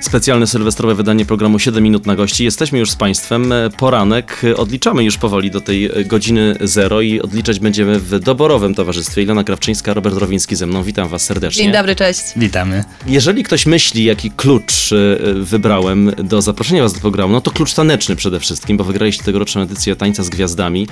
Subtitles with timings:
[0.00, 2.44] Specjalne sylwestrowe wydanie programu 7 minut na gości.
[2.44, 3.52] Jesteśmy już z Państwem.
[3.78, 4.42] Poranek.
[4.56, 9.22] Odliczamy już powoli do tej godziny zero i odliczać będziemy w doborowym towarzystwie.
[9.22, 10.82] Ilona Krawczyńska, Robert Rowiński ze mną.
[10.82, 11.64] Witam Was serdecznie.
[11.64, 12.20] Dzień dobry, cześć.
[12.36, 12.84] Witamy.
[13.06, 14.90] Jeżeli ktoś myśli, jaki klucz
[15.34, 19.62] wybrałem do zaproszenia Was do programu, no to klucz taneczny przede wszystkim, bo wygraliście tegoroczną
[19.62, 20.88] edycję Tańca z Gwiazdami,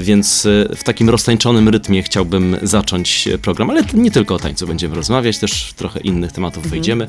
[0.00, 5.38] więc w takim roztańczonym rytmie chciałbym zacząć program, ale nie tylko o tańcu będziemy rozmawiać,
[5.38, 7.06] też trochę innych tematów wejdziemy.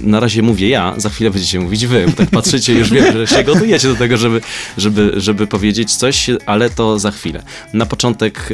[0.00, 3.26] Na razie mówię ja, za chwilę będziecie mówić wy, bo tak patrzycie, już wiem, że
[3.26, 4.40] się gotujecie do tego, żeby,
[4.78, 7.42] żeby, żeby powiedzieć coś, ale to za chwilę.
[7.72, 8.48] Na początek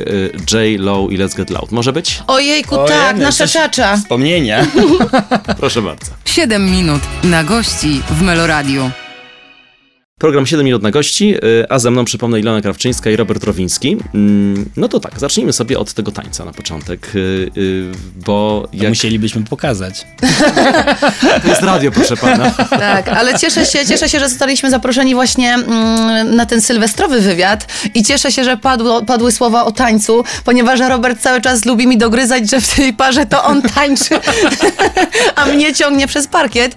[0.53, 0.81] J.
[0.81, 1.73] Low i Let's Get Loud.
[1.73, 2.23] Może być?
[2.27, 3.97] Ojejku, O, tak, Jany, nasza czacza.
[3.97, 4.67] Wspomnienia.
[5.61, 6.11] Proszę bardzo.
[6.25, 8.91] Siedem minut na gości w Meloradiu.
[10.19, 13.97] Program 7 minut na gości, y, a ze mną przypomnę Ilona Krawczyńska i Robert Rowiński.
[14.15, 17.93] Mm, No to tak, zacznijmy sobie od tego tańca na początek, y, y,
[18.27, 18.89] bo jak...
[18.89, 20.07] musielibyśmy pokazać.
[21.43, 22.51] To jest radio, proszę pana.
[22.71, 27.67] Tak, ale cieszę się, cieszę się, że zostaliśmy zaproszeni właśnie mm, na ten sylwestrowy wywiad
[27.95, 31.99] i cieszę się, że padło, padły słowa o tańcu, ponieważ Robert cały czas lubi mi
[31.99, 34.15] dogryzać, że w tej parze to on tańczy,
[35.37, 36.75] a mnie ciągnie przez parkiet.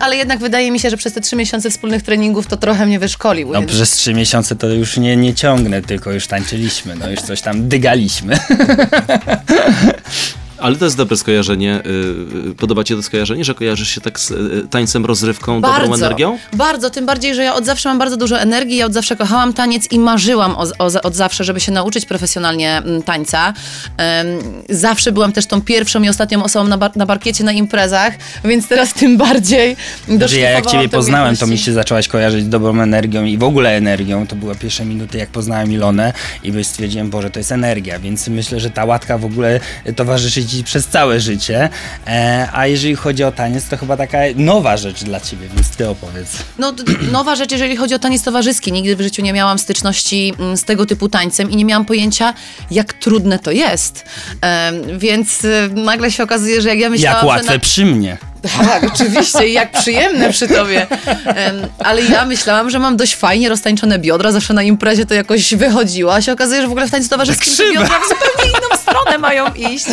[0.00, 2.98] Ale jednak wydaje mi się, że przez te trzy miesiące wspólnych treningów to trochę mnie
[2.98, 3.52] wyszkolił.
[3.52, 7.40] No przez trzy miesiące to już nie, nie ciągnę, tylko już tańczyliśmy, no już coś
[7.40, 8.38] tam dygaliśmy.
[10.62, 11.82] Ale to jest dobre skojarzenie.
[11.86, 15.94] y, y, Podoba ci to skojarzenie, że kojarzysz się tak z y, tańcem, rozrywką, dobrą
[15.94, 16.38] energią?
[16.52, 19.52] Bardzo, tym bardziej, że ja od zawsze mam bardzo dużo energii, ja od zawsze kochałam
[19.52, 23.54] taniec i marzyłam o, o, od zawsze, żeby się nauczyć profesjonalnie mm, tańca.
[24.68, 28.68] Zawsze byłam też tą pierwszą i ostatnią osobą na, bar, na parkiecie, na imprezach, więc
[28.68, 29.76] teraz tym bardziej
[30.26, 33.44] Że ja jak ciebie poznałem, to mi się zaczęłaś kojarzyć z dobrą energią i w
[33.44, 34.26] ogóle energią.
[34.26, 36.12] To były pierwsze minuty, jak poznałem Ilonę
[36.44, 39.60] i stwierdziłem, Boże, to jest energia, więc myślę, że ta łatka w ogóle
[39.96, 41.68] towarzyszy przez całe życie.
[42.06, 45.88] E, a jeżeli chodzi o taniec, to chyba taka nowa rzecz dla ciebie, więc ty
[45.88, 46.36] opowiedz.
[46.58, 46.72] No,
[47.12, 48.72] nowa rzecz, jeżeli chodzi o taniec towarzyski.
[48.72, 52.34] Nigdy w życiu nie miałam styczności mm, z tego typu tańcem i nie miałam pojęcia,
[52.70, 54.04] jak trudne to jest.
[54.40, 57.58] Em, więc y, nagle się okazuje, że jak ja myślałam, Jak łatwe na...
[57.58, 58.18] przy mnie.
[58.66, 60.86] Tak, oczywiście i jak przyjemne przy tobie.
[61.78, 66.14] Ale ja myślałam, że mam dość fajnie roztańczone biodra, zawsze na imprezie to jakoś wychodziło,
[66.14, 68.71] a się okazuje, że w ogóle w tańcu towarzyskim te biodra w zupełnie inną
[69.02, 69.86] stronę mają iść.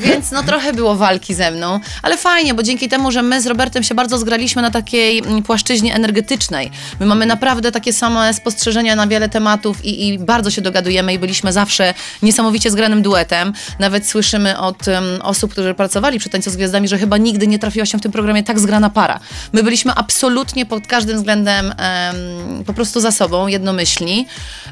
[0.00, 3.46] Więc no trochę było walki ze mną, ale fajnie, bo dzięki temu, że my z
[3.46, 6.70] Robertem się bardzo zgraliśmy na takiej mm, płaszczyźnie energetycznej.
[7.00, 11.18] My mamy naprawdę takie same spostrzeżenia na wiele tematów i, i bardzo się dogadujemy i
[11.18, 13.52] byliśmy zawsze niesamowicie zgranym duetem.
[13.78, 17.58] Nawet słyszymy od em, osób, którzy pracowali przy Tańcu z Gwiazdami, że chyba nigdy nie
[17.58, 19.20] trafiła się w tym programie tak zgrana para.
[19.52, 24.26] My byliśmy absolutnie pod każdym względem em, po prostu za sobą, jednomyślni,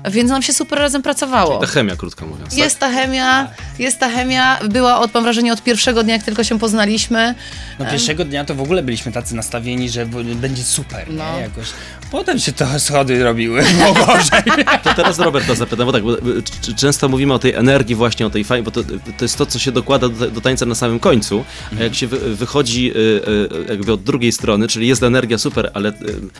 [0.04, 1.58] więc nam się super razem pracowało.
[1.58, 2.50] Ta chemia, krótko mówiąc.
[2.50, 2.58] tak?
[2.58, 6.44] Jest ta chemia, jest ta chemia, była od, mam wrażenie od pierwszego dnia, jak tylko
[6.44, 7.34] się poznaliśmy.
[7.78, 11.34] No pierwszego dnia to w ogóle byliśmy tacy nastawieni, że będzie super, No.
[11.34, 11.40] nie?
[11.40, 11.66] Jakoś.
[12.10, 14.66] Potem się trochę schody robiły, było gorzej.
[14.82, 16.16] To teraz Roberta zapytam, bo tak, bo,
[16.76, 18.84] często mówimy o tej energii właśnie, o tej fajnie, bo to,
[19.18, 21.44] to jest to, co się dokłada do, do tańca na samym końcu,
[21.80, 25.70] a jak się wy, wychodzi y, y, jakby od drugiej strony, czyli jest energia super,
[25.74, 25.94] ale y,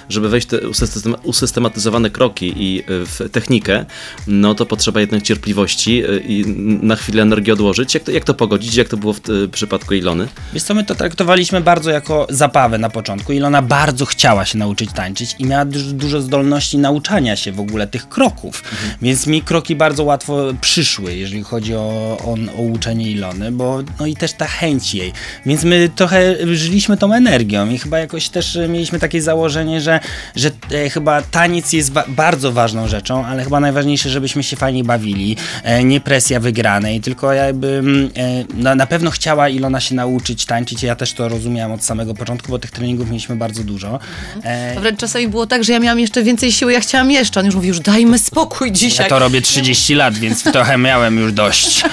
[0.08, 3.86] żeby wejść w te usystem, usystematyzowane kroki i w technikę,
[4.26, 6.44] no to potrzeba jednak cierpliwości i
[6.82, 7.94] na chwilę energię odłożyć.
[7.94, 8.74] Jak to, jak to pogodzić?
[8.74, 10.28] Jak to było w y, przypadku Ilony?
[10.54, 13.32] Wiesz co, my to traktowaliśmy bardzo jako zabawę na początku.
[13.32, 17.86] Ilona bardzo chciała się nauczyć tańczyć i miała duż, dużo zdolności nauczania się w ogóle
[17.86, 18.62] tych kroków.
[19.02, 24.06] Więc mi kroki bardzo łatwo przyszły, jeżeli chodzi o, o, o uczenie Ilony, bo no
[24.06, 25.12] i też ta chęć jej.
[25.46, 30.00] Więc my trochę żyliśmy tą energią i chyba jakoś też e, mieliśmy takie założenie, że,
[30.36, 34.84] że e, chyba taniec jest wa- bardzo ważną rzeczą, ale chyba najważniejsze, żebyśmy się fajnie
[34.84, 39.94] bawili, e, nie presja wygranej, tylko jakby mm, e, na, na pewno chciała Ilona się
[39.94, 43.98] nauczyć tańczyć, ja też to rozumiałam od samego początku, bo tych treningów mieliśmy bardzo dużo.
[44.44, 47.40] E, Wręcz czasami było tak, że ja miałam jeszcze więcej siły, ja chciałam jeszcze.
[47.40, 49.08] On już mówił, już dajmy spokój ja dzisiaj.
[49.08, 51.82] to robię 30 lat, więc trochę miałem już dość.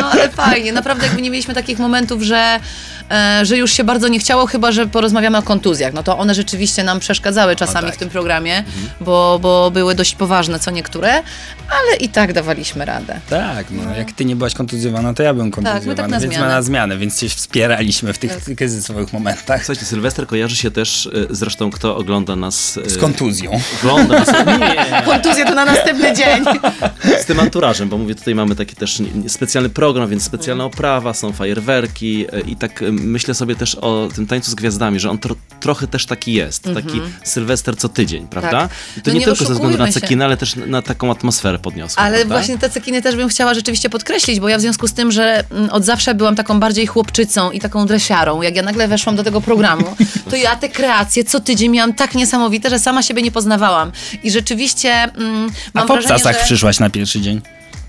[0.00, 2.60] No ale fajnie, naprawdę jakby nie mieliśmy takich momentów, że,
[3.42, 5.92] że już się bardzo nie chciało, chyba że porozmawiamy o kontuzjach.
[5.92, 7.96] No to one rzeczywiście nam przeszkadzały czasami tak.
[7.96, 8.64] w tym programie,
[9.00, 11.12] bo, bo były dość poważne co niektóre,
[11.68, 13.20] ale i tak dawaliśmy radę.
[13.30, 16.48] Tak, no, jak ty nie byłaś kontuzjowana, to ja byłem kontuzjowany, tak na więc zmianę.
[16.48, 19.64] na zmianę, więc się wspieraliśmy w tych kryzysowych momentach.
[19.64, 22.76] Słuchajcie, Sylwester kojarzy się też, y, zresztą kto ogląda nas...
[22.76, 23.60] y, Z kontuzją.
[23.80, 24.28] Ogląda nas,
[24.60, 26.44] nie, Kontuzja to na następny dzień.
[27.22, 31.32] z tym anturażem, bo mówię, tutaj mamy taki też specjalny program, więc specjalna oprawa, są
[31.32, 35.36] fajerwerki e, i tak myślę sobie też o tym tańcu z gwiazdami, że on tro,
[35.60, 36.68] trochę też taki jest.
[36.74, 38.50] Taki Sylwester co tydzień, prawda?
[38.50, 38.70] Tak.
[38.96, 41.58] I to No nie, nie tylko ze względu na cekinę, ale też na taką atmosferę
[41.58, 42.02] podniosła.
[42.02, 42.34] Ale prawda?
[42.34, 45.44] właśnie te cekiny też bym chciała rzeczywiście podkreślić, bo ja w związku z tym, że
[45.50, 49.24] mm, od zawsze byłam taką bardziej chłopczycą i taką dresiarą, jak ja nagle weszłam do
[49.24, 49.96] tego programu,
[50.30, 53.92] to ja te kreacje co tydzień miałam tak niesamowite, że sama siebie nie poznawałam.
[54.22, 56.44] I rzeczywiście mm, A mam po wrażenie, że...
[56.44, 57.40] przyszłaś na pierwszy dzień.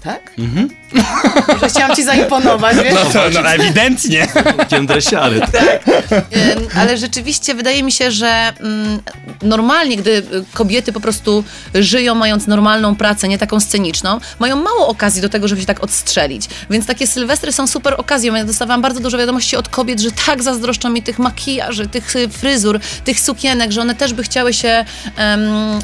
[0.04, 0.32] Tak?
[0.38, 0.70] Mhm.
[1.62, 3.14] że chciałam ci zaimponować, wiesz?
[3.14, 4.28] To, no ewidentnie.
[4.62, 5.42] Okiem dresiary.
[5.42, 9.00] Ym, ale rzeczywiście wydaje mi się, że mm,
[9.42, 10.24] normalnie, gdy y,
[10.54, 11.44] kobiety po prostu
[11.76, 15.84] żyją, mając normalną pracę, nie taką sceniczną, mają mało okazji do tego, żeby się tak
[15.84, 16.46] odstrzelić.
[16.70, 18.36] Więc takie sylwestry są super okazją.
[18.36, 22.30] Ja dostawałam bardzo dużo wiadomości od kobiet, że tak zazdroszczą mi tych makijaży, tych y,
[22.30, 24.86] fryzur, tych sukienek, że one też by chciały się,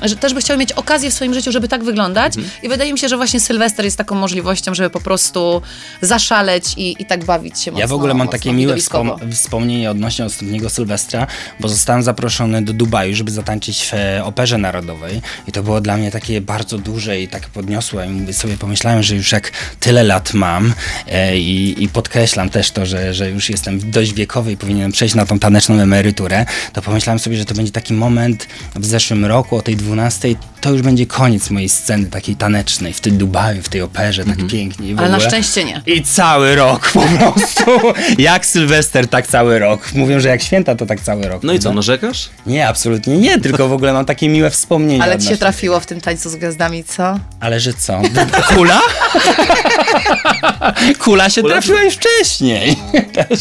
[0.01, 2.33] że też by chciały mieć okazję w swoim życiu, żeby tak wyglądać.
[2.63, 5.61] I wydaje mi się, że właśnie sylwester jest taką możliwością, żeby po prostu
[6.01, 9.91] zaszaleć i, i tak bawić się mocno Ja w ogóle mam takie miłe wspom- wspomnienie
[9.91, 11.27] odnośnie ostatniego Sylwestra,
[11.59, 15.97] bo zostałem zaproszony do Dubaju, żeby zatańczyć w e, Operze Narodowej i to było dla
[15.97, 20.33] mnie takie bardzo duże i takie podniosłe i sobie pomyślałem, że już jak tyle lat
[20.33, 20.73] mam
[21.07, 25.15] e, i, i podkreślam też to, że, że już jestem dość wiekowy i powinienem przejść
[25.15, 29.55] na tą taneczną emeryturę, to pomyślałem sobie, że to będzie taki moment w zeszłym roku
[29.55, 33.69] o tej 12 to już będzie koniec mojej sceny takiej tanecznej w tym Dubaju, w
[33.69, 34.89] tej operze, tak pięknie.
[34.89, 35.81] i w Ale na szczęście nie.
[35.85, 37.71] I cały rok po prostu.
[38.17, 39.93] jak Sylwester, tak cały rok.
[39.93, 41.43] Mówią, że jak święta, to tak cały rok.
[41.43, 41.75] No i co, prawda?
[41.75, 42.29] narzekasz?
[42.45, 45.03] Nie, absolutnie nie, tylko w ogóle mam takie miłe wspomnienia.
[45.03, 47.19] Ale ci się trafiło w tym tańcu z gwiazdami, co?
[47.39, 48.01] Ale że co?
[48.55, 48.81] Kula?
[51.03, 52.75] Kula się Kula- trafiła już wcześniej.
[53.29, 53.39] Też.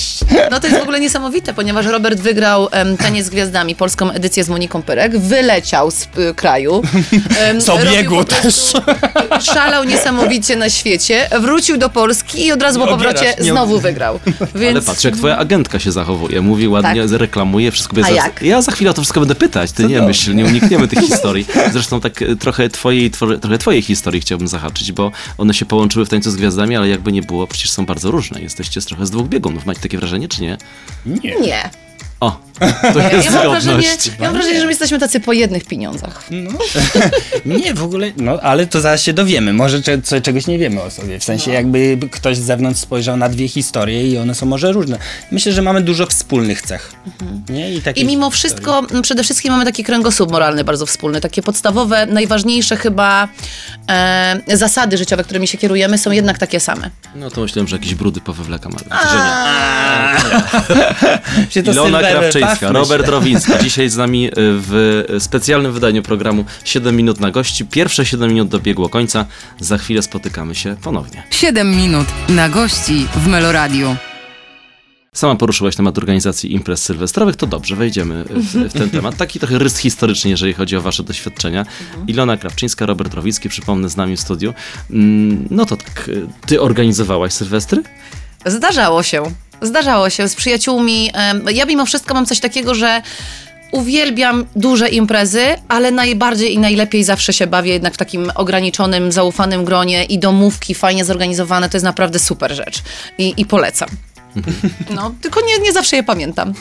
[0.51, 4.45] No to jest w ogóle niesamowite, ponieważ Robert wygrał em, Taniec z Gwiazdami, polską edycję
[4.45, 6.83] z Moniką Pyrek, wyleciał z y, kraju.
[7.41, 8.83] em, Z obiegu robił po prostu-
[9.55, 13.81] Szalał niesamowicie na świecie, wrócił do Polski i od razu po Nie powrocie obierasz, znowu
[13.81, 14.21] wygrał.
[14.55, 14.77] Więc...
[14.77, 16.41] Ale patrz, jak twoja agentka się zachowuje.
[16.41, 18.11] Mówi ładnie, reklamuje, wszystko będzie.
[18.13, 18.43] A za- jak?
[18.43, 19.73] Ja za chwilę o to wszystko będę pytać.
[19.73, 20.09] Ty nie dobrze.
[20.09, 21.47] myśl, nie unikniemy tych historii.
[21.73, 26.07] Zresztą tak e, trochę twojej, twoje- trochę twojej historii chciałbym zahaczyć, bo one się połączyły
[26.07, 28.43] w tańcu z gwiazdami, ale jakby nie było, przecież są bardzo różne.
[28.43, 29.67] Jesteście z trochę z dwóch biegunów.
[29.67, 30.59] Macie takie wrażenie, czy nie?
[31.07, 31.41] Nie.
[31.41, 31.71] Nie.
[32.23, 32.41] O,
[32.93, 33.89] to Ja, jest ja, mam wrażenie,
[34.21, 36.25] ja mam wrażenie, że my jesteśmy tacy po jednych pieniądzach.
[36.31, 36.51] No.
[37.59, 39.53] nie, w ogóle, no ale to zaraz się dowiemy.
[39.53, 41.19] Może cze, co, czegoś nie wiemy o sobie.
[41.19, 44.99] W sensie jakby ktoś z zewnątrz spojrzał na dwie historie i one są może różne.
[45.31, 46.93] Myślę, że mamy dużo wspólnych cech.
[47.49, 47.73] Nie?
[47.73, 48.31] I, I mimo historii.
[48.31, 51.21] wszystko, przede wszystkim mamy taki kręgosłup moralny bardzo wspólny.
[51.21, 53.29] Takie podstawowe, najważniejsze chyba
[53.91, 56.91] e, zasady życiowe, którymi się kierujemy, są jednak takie same.
[57.15, 59.33] No to myślałem, że jakieś brudy powywlekam, ale że nie.
[61.51, 63.09] Się to Ilona Krawczyńska, Robert.
[63.09, 63.53] Rowiński.
[63.63, 67.65] Dzisiaj z nami y, w specjalnym wydaniu programu 7 minut na gości.
[67.65, 69.27] Pierwsze 7 minut dobiegło końca.
[69.61, 71.23] Za chwilę spotykamy się ponownie.
[71.31, 73.97] 7 minut na gości w Meloradiu.
[75.15, 79.17] Sama poruszyłaś temat organizacji imprez sylwestrowych, to dobrze, wejdziemy w, w ten temat.
[79.17, 81.67] Taki trochę rys historyczny, jeżeli chodzi o wasze doświadczenia.
[82.07, 84.55] Ilona Krawczyńska, Robert Rowicki, przypomnę, z nami w studiu.
[84.91, 87.83] Mm, No to tak, y, ty organizowałaś sylwestry?
[88.47, 89.23] Zdarzało się.
[89.63, 91.11] Zdarzało się z przyjaciółmi.
[91.53, 93.03] Ja mimo wszystko mam coś takiego, że
[93.73, 99.65] uwielbiam duże imprezy, ale najbardziej i najlepiej zawsze się bawię jednak w takim ograniczonym, zaufanym
[99.65, 101.69] gronie i domówki fajnie zorganizowane.
[101.69, 102.83] To jest naprawdę super rzecz.
[103.19, 103.89] I, i polecam.
[104.91, 106.53] No, tylko nie, nie zawsze je pamiętam.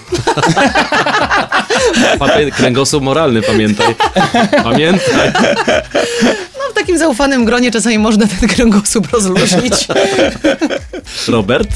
[2.19, 3.95] Pamię- kręgosłup moralny, pamiętaj.
[4.63, 5.31] Pamiętaj.
[6.71, 9.73] W takim zaufanym gronie czasami można ten kręgosłup rozluźnić.
[11.27, 11.69] Robert?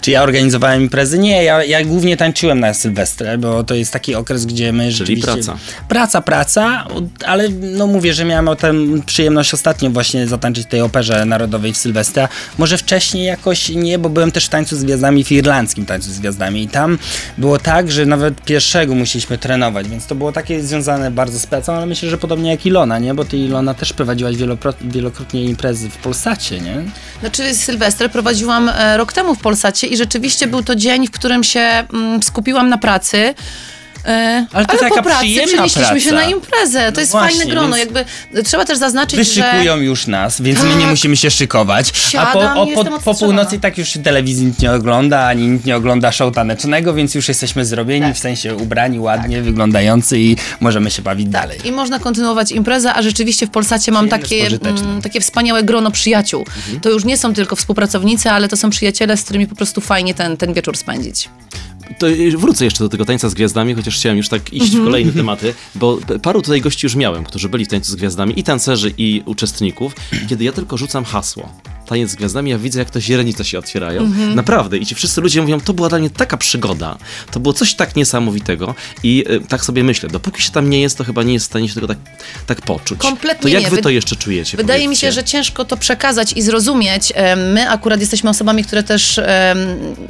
[0.00, 1.18] Czy ja organizowałem imprezy?
[1.18, 5.32] Nie, ja, ja głównie tańczyłem na Sylwestrę, bo to jest taki okres, gdzie my rzeczywiście...
[5.32, 5.56] praca.
[5.88, 6.86] Praca, praca,
[7.26, 8.74] ale no mówię, że miałem o tę
[9.06, 12.28] przyjemność ostatnio właśnie zatańczyć w tej operze narodowej w Sylwestra.
[12.58, 16.18] Może wcześniej jakoś nie, bo byłem też w tańcu z gwiazdami, w irlandzkim tańcu z
[16.18, 16.98] gwiazdami i tam
[17.38, 21.72] było tak, że nawet pierwszego musieliśmy trenować, więc to było takie związane bardzo z pracą,
[21.72, 23.14] ale myślę, że podobnie jak Ilona, nie?
[23.14, 23.92] Bo ty Ilona też
[24.36, 26.82] prowadziłaś wielokrotnie imprezy w Polsacie, nie?
[27.20, 31.44] Znaczy Sylwestrę prowadziłam e, rok temu w Polsacie i rzeczywiście był to dzień, w którym
[31.44, 33.34] się mm, skupiłam na pracy.
[34.06, 36.24] E, Ale to po taka pracy przyjemna przenieśliśmy się praca.
[36.24, 36.84] na imprezę.
[36.86, 37.76] To No jest właśnie, fajne grono.
[37.76, 38.04] Jakby,
[38.44, 39.84] trzeba też zaznaczyć, Wyszykują że...
[39.84, 40.90] już nas, więc my nie Tak.
[40.90, 41.92] musimy się szykować.
[41.94, 45.64] Siadam A po, o, po, po północy tak już telewizji nikt nie ogląda, ani nikt
[45.64, 48.14] nie ogląda show tanecznego, więc już jesteśmy zrobieni, Tak.
[48.16, 51.58] w sensie ubrani, ładnie wyglądający i możemy się bawić dalej.
[51.64, 54.86] I można kontynuować imprezę, a rzeczywiście w Polsacie mam takie, spożyteczne.
[54.88, 56.40] mm, takie wspaniałe grono przyjaciół.
[56.56, 56.80] Mhm.
[56.80, 60.14] To już nie są tylko współpracownicy, ale to są przyjaciele, z którymi po prostu fajnie
[60.14, 61.28] ten, ten wieczór spędzić.
[61.98, 62.06] To
[62.36, 65.54] wrócę jeszcze do tego tańca z gwiazdami, chociaż chciałem już tak iść w kolejne tematy,
[65.74, 69.22] bo paru tutaj gości już miałem, którzy byli w tańcu z gwiazdami, i tancerzy, i
[69.26, 69.94] uczestników,
[70.28, 71.52] kiedy ja tylko rzucam hasło.
[71.90, 74.00] Taniec z gwiazdami, ja widzę, jak to źrenice się otwierają.
[74.02, 74.34] Mhm.
[74.34, 74.78] Naprawdę.
[74.78, 76.98] I ci wszyscy ludzie mówią, to była dla mnie taka przygoda.
[77.30, 78.74] To było coś tak niesamowitego.
[79.02, 81.48] I y, tak sobie myślę, dopóki się tam nie jest, to chyba nie jest w
[81.48, 81.98] stanie się tego tak,
[82.46, 82.98] tak poczuć.
[82.98, 83.70] Kompletnie To jak nie.
[83.70, 84.56] wy to jeszcze czujecie?
[84.56, 87.12] Wydaje mi się, że ciężko to przekazać i zrozumieć.
[87.14, 89.58] Em, My akurat jesteśmy osobami, które też em,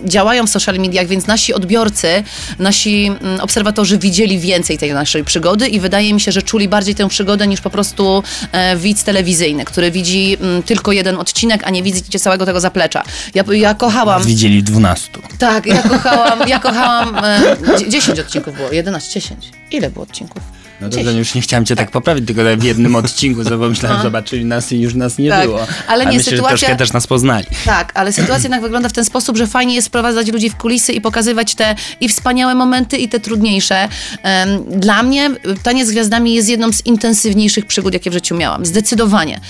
[0.05, 2.23] działają w social mediach, więc nasi odbiorcy,
[2.59, 6.95] nasi mm, obserwatorzy widzieli więcej tej naszej przygody i wydaje mi się, że czuli bardziej
[6.95, 8.23] tę przygodę niż po prostu
[8.53, 13.03] e, widz telewizyjny, który widzi mm, tylko jeden odcinek, a nie widzi całego tego zaplecza.
[13.35, 14.25] Ja, ja kochałam...
[14.25, 15.09] Widzieli 12.
[15.39, 17.17] Tak, ja kochałam, ja kochałam...
[17.25, 19.51] E, dzie- 10 odcinków było, 11, 10.
[19.71, 20.43] Ile było odcinków?
[20.81, 21.07] No to, 10.
[21.13, 24.73] to już nie chciałem cię tak poprawić, tylko w jednym odcinku, bo myślałem, zobaczyli nas
[24.73, 25.67] i już nas nie Tak, było.
[25.89, 27.47] ale nie, myślę, sytuacja- że troszkę też nas poznali.
[27.65, 30.93] Tak, ale sytuacja jednak wygląda w ten sposób, że fajnie jest wprowadzać ludzi w kulisy
[30.93, 33.89] i pokazywać te i wspaniałe momenty, i te trudniejsze.
[34.71, 35.31] Dla mnie
[35.63, 38.67] Taniec z Gwiazdami jest jedną z intensywniejszych przygód, jakie w życiu miałam.
[38.67, 39.41] Zdecydowanie.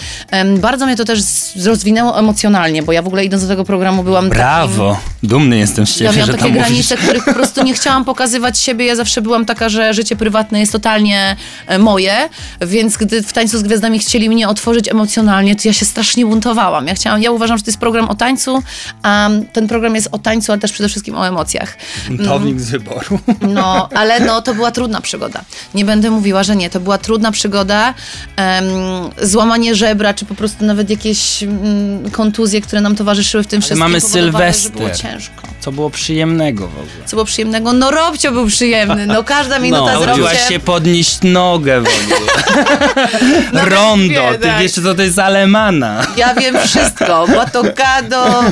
[0.59, 1.21] Bardzo mnie to też
[1.65, 4.39] rozwinęło emocjonalnie, bo ja w ogóle idąc do tego programu byłam takim...
[4.39, 5.01] Brawo!
[5.23, 6.67] Dumny jestem z Ja ciebie, miałam że takie tam mówisz.
[6.69, 8.85] granice, których po prostu nie chciałam pokazywać siebie.
[8.87, 11.20] Ja zawsze byłam taka, że życie prywatne jest totalnie
[11.67, 12.29] e, moje,
[12.61, 16.87] więc gdy w Tańcu z Gwiazdami chcieli mnie otworzyć emocjonalnie, to ja się strasznie buntowałam.
[16.87, 18.63] Ja chciałam, ja uważam, że to jest program o tańcu,
[19.03, 21.77] a ten program jest o tańcu, ale też przede wszystkim o emocjach.
[22.09, 23.19] Buntownik z wyboru.
[23.49, 25.45] No, ale no, to była trudna przygoda.
[25.75, 26.71] Nie będę mówiła, że nie.
[26.71, 27.95] To była trudna przygoda.
[28.37, 28.65] Em,
[29.23, 33.79] złamanie żebra, czy po prostu nawet jakieś mm, kontuzje, które nam towarzyszyły w tym wszystkim.
[33.79, 34.73] mamy Sylwester.
[34.73, 35.43] było ciężko.
[35.61, 37.05] Co było przyjemnego w ogóle.
[37.07, 37.73] Co było przyjemnego?
[37.73, 40.53] No Robcio był przyjemny, no każda minuta z Nauczyłaś Robciem.
[40.53, 42.33] się podnieść nogę w ogóle.
[43.71, 44.59] Rondo, wie, ty tak.
[44.61, 46.07] wiesz co to jest alemana.
[46.17, 47.27] Ja wiem wszystko.
[47.37, 48.45] Batokado,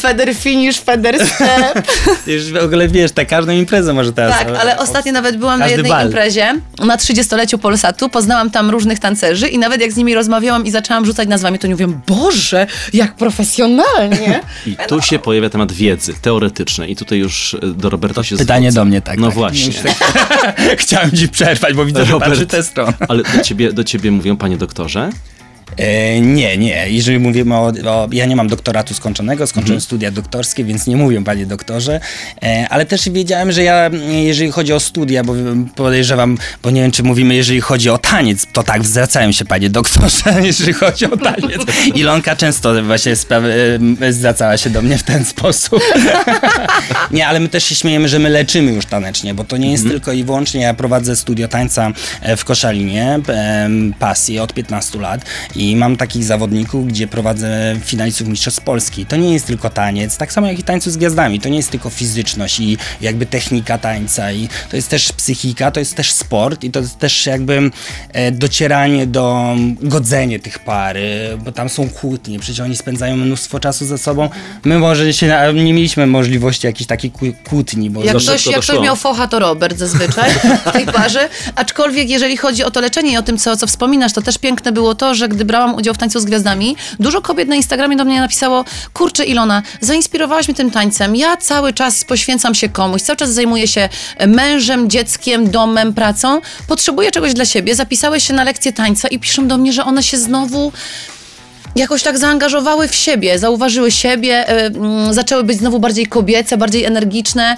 [0.00, 1.86] Feder Finish, Feder Step.
[2.26, 4.38] Już w ogóle wiesz, tak każdą imprezę może teraz.
[4.38, 6.06] Tak, ale ostatnio nawet byłam na jednej bal.
[6.06, 10.70] imprezie na 30-leciu Polsatu, poznałam tam różnych tancerzy i nawet jak z nimi rozmawiałam i
[10.70, 14.40] zaczęłam rzucać nazwami, to oni mówią, Boże, jak profesjonalnie.
[14.66, 16.90] I tu się pojawia temat wiedzy teoretycznej.
[16.92, 18.84] I tutaj już y, do Roberta się Pytanie zwrócę.
[18.84, 19.18] do mnie, tak.
[19.18, 19.34] No tak.
[19.34, 19.72] właśnie.
[19.82, 22.92] Tak- Chciałem ci przerwać, bo widzę, że patrzy tę stronę.
[23.08, 25.10] Ale do ciebie, do ciebie mówią, panie doktorze?
[25.76, 26.90] E, nie, nie.
[26.90, 28.08] Jeżeli mówimy o, o.
[28.12, 32.00] Ja nie mam doktoratu skończonego, skończyłem studia doktorskie, więc nie mówię, panie doktorze.
[32.42, 35.34] E, ale też wiedziałem, że ja, jeżeli chodzi o studia, bo
[35.74, 39.70] podejrzewam, bo nie wiem, czy mówimy, jeżeli chodzi o taniec, to tak, zwracają się, panie
[39.70, 41.62] doktorze, jeżeli chodzi o taniec.
[41.94, 45.82] Ilonka często właśnie e, zwracała się do mnie w ten sposób.
[47.10, 49.88] nie, ale my też się śmiejemy, że my leczymy już tanecznie, bo to nie jest
[49.88, 51.92] tylko i wyłącznie, ja prowadzę studio tańca
[52.36, 53.20] w Koszalinie,
[53.98, 55.20] pasję od 15 lat
[55.56, 59.06] i mam takich zawodników, gdzie prowadzę finalistów Mistrzostw Polski.
[59.06, 61.40] To nie jest tylko taniec, tak samo jak i tańcu z gwiazdami.
[61.40, 65.80] To nie jest tylko fizyczność i jakby technika tańca i to jest też psychika, to
[65.80, 67.70] jest też sport i to jest też jakby
[68.12, 71.00] e, docieranie do godzenie tych par, e,
[71.44, 74.28] bo tam są kłótnie, przecież oni spędzają mnóstwo czasu ze sobą.
[74.64, 78.62] My może się nie mieliśmy możliwości jakiejś takiej kłó- kłótni, bo Jak ktoś, jak to
[78.62, 80.30] ktoś miał focha, to Robert zazwyczaj
[80.66, 81.28] w tej parze.
[81.54, 84.72] Aczkolwiek jeżeli chodzi o to leczenie i o tym, co, co wspominasz, to też piękne
[84.72, 88.04] było to, że gdy brałam udział w tańcu z gwiazdami, dużo kobiet na Instagramie do
[88.04, 93.16] mnie napisało, kurczę Ilona, zainspirowałaś mnie tym tańcem, ja cały czas poświęcam się komuś, cały
[93.16, 93.88] czas zajmuję się
[94.26, 99.48] mężem, dzieckiem, domem, pracą, potrzebuję czegoś dla siebie, zapisałeś się na lekcję tańca i piszą
[99.48, 100.72] do mnie, że one się znowu
[101.76, 106.84] jakoś tak zaangażowały w siebie, zauważyły siebie, y, mm, zaczęły być znowu bardziej kobiece, bardziej
[106.84, 107.56] energiczne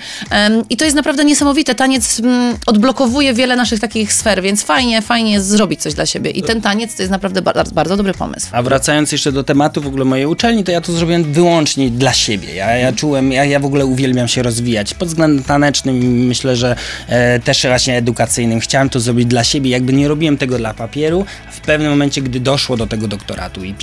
[0.71, 1.75] i to jest naprawdę niesamowite.
[1.75, 6.31] Taniec mm, odblokowuje wiele naszych takich sfer, więc fajnie, fajnie jest zrobić coś dla siebie
[6.31, 8.47] i ten taniec to jest naprawdę bardzo, bardzo dobry pomysł.
[8.53, 12.13] A wracając jeszcze do tematu w ogóle mojej uczelni, to ja to zrobiłem wyłącznie dla
[12.13, 12.55] siebie.
[12.55, 14.95] Ja, ja czułem, ja, ja w ogóle uwielbiam się rozwijać.
[14.95, 15.97] Pod względem tanecznym
[16.27, 16.77] myślę, że
[17.09, 19.71] e, też właśnie edukacyjnym chciałem to zrobić dla siebie.
[19.71, 21.25] Jakby nie robiłem tego dla papieru.
[21.51, 23.75] W pewnym momencie, gdy doszło do tego doktoratu i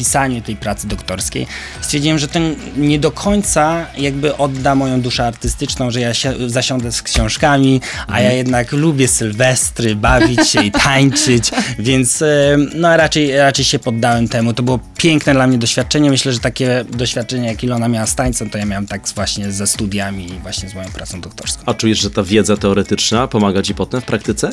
[0.42, 1.48] tej pracy doktorskiej,
[1.82, 2.40] stwierdziłem, że to
[2.78, 8.22] nie do końca jakby odda moją duszę artystyczną, że ja się, zasiądę z książkami, a
[8.22, 14.28] ja jednak lubię sylwestry, bawić się i tańczyć, więc e, no raczej, raczej się poddałem
[14.28, 14.54] temu.
[14.54, 16.10] To było piękne dla mnie doświadczenie.
[16.10, 19.68] Myślę, że takie doświadczenie, jak Ilona miała z tańcem, to ja miałem tak właśnie ze
[19.68, 21.64] studiami i właśnie z moją pracą doktorską.
[21.66, 24.52] A czujesz, że ta wiedza teoretyczna pomaga ci potem w praktyce?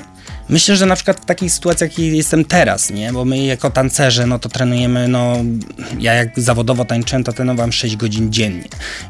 [0.48, 3.12] Myślę, że na przykład w takich sytuacjach, jak jestem teraz, nie?
[3.12, 5.36] Bo my jako tancerze, no to trenujemy, no
[5.98, 8.64] ja jak zawodowo tańczyłem, to trenowałem 6 godzin dziennie.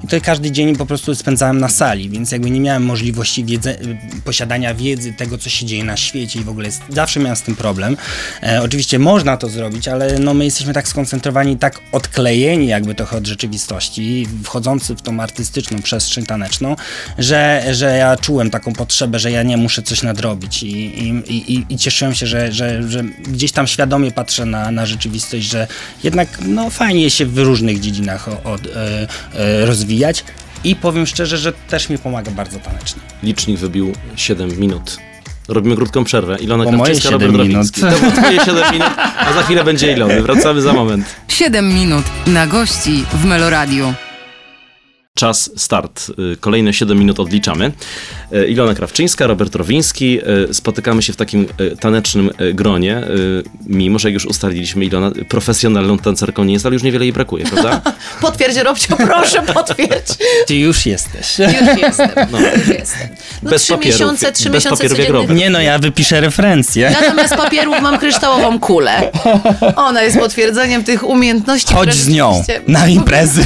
[0.05, 3.79] I to każdy dzień po prostu spędzałem na sali, więc jakby nie miałem możliwości wiedzy,
[4.25, 7.43] posiadania wiedzy tego, co się dzieje na świecie i w ogóle jest, zawsze miałem z
[7.43, 7.97] tym problem.
[8.43, 13.17] E, oczywiście można to zrobić, ale no my jesteśmy tak skoncentrowani, tak odklejeni jakby trochę
[13.17, 16.77] od rzeczywistości, wchodzący w tą artystyczną przestrzeń taneczną,
[17.19, 21.67] że, że ja czułem taką potrzebę, że ja nie muszę coś nadrobić i, i, i,
[21.69, 25.67] i cieszyłem się, że, że, że gdzieś tam świadomie patrzę na, na rzeczywistość, że
[26.05, 30.25] jednak no fajnie się w różnych dziedzinach od, e, e, rozwijać
[30.65, 33.03] i powiem szczerze, że też mi pomaga bardzo tanecznie.
[33.23, 34.97] Licznik wybił 7 minut.
[35.49, 36.37] Robimy krótką przerwę.
[36.41, 37.55] Ilona Bo Krawczyńska, 7 Robert minut.
[37.55, 37.81] Rowiński.
[37.81, 40.23] To było twoje 7 minut, a za chwilę będzie Ilony.
[40.23, 41.07] Wracamy za moment.
[41.29, 43.95] 7 minut na gości w Meloradiu.
[45.15, 46.11] Czas, start.
[46.33, 47.73] Y, Kolejne 7 minut odliczamy.
[48.33, 50.19] Y, Ilona Krawczyńska, Robert Rowiński.
[50.51, 51.47] Y, Spotykamy się w takim
[51.81, 53.03] tanecznym gronie.
[53.67, 57.81] Mimo, że już ustaliliśmy, Ilona profesjonalną tancerką nie jest, ale już niewiele jej brakuje, prawda?
[58.21, 60.07] Potwierdź, Robcio, proszę, potwierdź.
[60.47, 61.39] Ty już jesteś.
[61.39, 62.11] Już jestem,
[62.59, 63.09] już jestem.
[63.43, 65.39] No Bez trzy papierów, miesiące, trzy bez miesiące papierów jak codziennych Robert.
[65.41, 66.83] Nie no, ja wypiszę referencję.
[67.01, 69.11] Ja zamiast papierów mam kryształową kulę.
[69.77, 71.75] Ona jest potwierdzeniem tych umiejętności.
[71.75, 73.45] Chodź z nią rzeczywiście- na imprezy.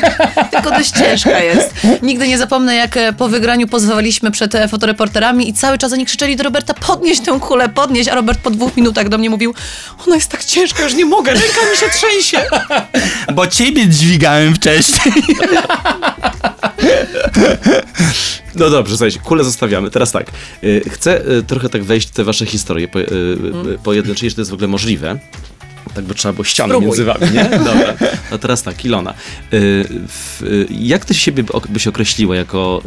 [0.52, 1.74] Tylko dość ciężka jest.
[2.02, 6.06] Nigdy nie zapomnę, jak e, po wygraniu pozwaliśmy przed e, fotoreporterami i cały czas oni
[6.06, 9.54] krzyczeli do Roberta, podnieś tę kulę, podnieś, a Robert po dwóch minutach do mnie mówił,
[10.06, 12.38] ona jest tak ciężka, już nie mogę, ręka mi się trzęsie.
[13.36, 15.14] Bo ciebie dźwigałem wcześniej.
[18.54, 19.90] No dobrze, słuchajcie, kulę zostawiamy.
[19.90, 20.26] Teraz tak,
[20.64, 22.98] y, chcę trochę tak wejść w te wasze historie po,
[23.84, 25.18] pojedyncze, to jest w ogóle możliwe.
[25.94, 26.86] Tak by trzeba było ścianę Spróbuj.
[26.86, 27.44] między wami, nie?
[27.70, 27.94] Dobra.
[28.30, 29.14] A teraz tak, Ilona.
[29.52, 29.56] Y,
[30.42, 32.82] y, jak ty siebie by- byś określiła jako,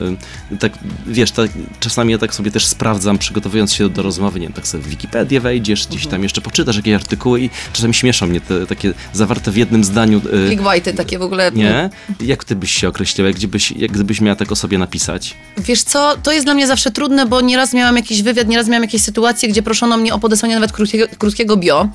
[0.51, 0.73] y, tak,
[1.07, 4.67] wiesz, tak, czasami ja tak sobie też sprawdzam, przygotowując się do rozmowy, nie wiem, tak
[4.67, 8.65] sobie w Wikipedię wejdziesz, gdzieś tam jeszcze poczytasz jakieś artykuły i czasami śmieszą mnie te
[8.67, 11.51] takie zawarte w jednym zdaniu Clickbaity takie w ogóle.
[11.51, 11.89] nie?
[12.21, 13.27] Jak ty byś się określiła?
[13.29, 15.35] Jak, gdybyś, jak gdybyś miała tak o sobie napisać?
[15.57, 18.83] Wiesz co, to jest dla mnie zawsze trudne, bo nieraz miałam jakiś wywiad, nieraz miałam
[18.83, 21.87] jakieś sytuacje, gdzie proszono mnie o podesłanie nawet krótkiego, krótkiego bio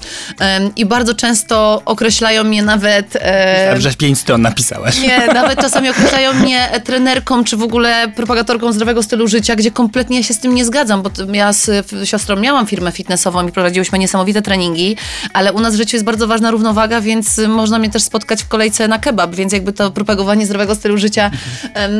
[0.76, 3.16] i bardzo często określają mnie nawet...
[3.20, 4.98] em, Dobrze, pięć stron napisałaś.
[5.00, 9.70] Nie, nawet czasami określają mnie e, trenerką, czy w ogóle propagatorką zdrowego stylu życia, gdzie
[9.70, 13.52] kompletnie ja się z tym nie zgadzam, bo ja z siostrą miałam firmę fitnessową i
[13.52, 14.96] prowadziłyśmy niesamowite treningi,
[15.32, 18.48] ale u nas w życiu jest bardzo ważna równowaga, więc można mnie też spotkać w
[18.48, 21.30] kolejce na kebab, więc jakby to propagowanie zdrowego stylu życia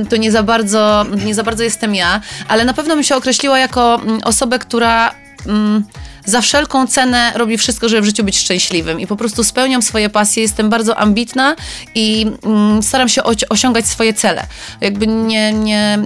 [0.08, 3.58] to nie za bardzo, nie za bardzo jestem ja, ale na pewno bym się określiła
[3.58, 5.14] jako mm, osobę, która...
[5.46, 5.84] mm,
[6.24, 10.10] za wszelką cenę robi wszystko, żeby w życiu być szczęśliwym i po prostu spełniam swoje
[10.10, 11.56] pasje, jestem bardzo ambitna
[11.94, 14.46] i mm, staram się osiągać swoje cele.
[14.80, 15.98] Jakby nie, nie,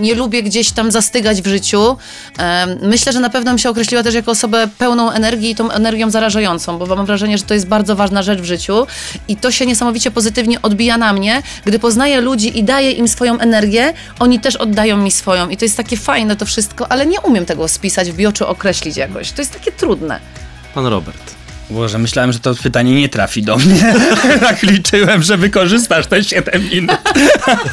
[0.00, 1.96] nie lubię gdzieś tam zastygać w życiu.
[2.82, 6.10] Myślę, że na pewno bym się określiła też jako osobę pełną energii i tą energią
[6.10, 8.86] zarażającą, bo mam wrażenie, że to jest bardzo ważna rzecz w życiu
[9.28, 13.38] i to się niesamowicie pozytywnie odbija na mnie, gdy poznaję ludzi i daję im swoją
[13.38, 17.20] energię, oni też oddają mi swoją i to jest takie fajne to wszystko, ale nie
[17.20, 19.32] umiem tego spisać w określić jakoś.
[19.32, 20.20] To jest takie trudne.
[20.74, 21.36] Pan Robert.
[21.70, 23.94] Boże, myślałem, że to pytanie nie trafi do mnie.
[24.40, 26.96] tak liczyłem, że wykorzystasz te 7 minut.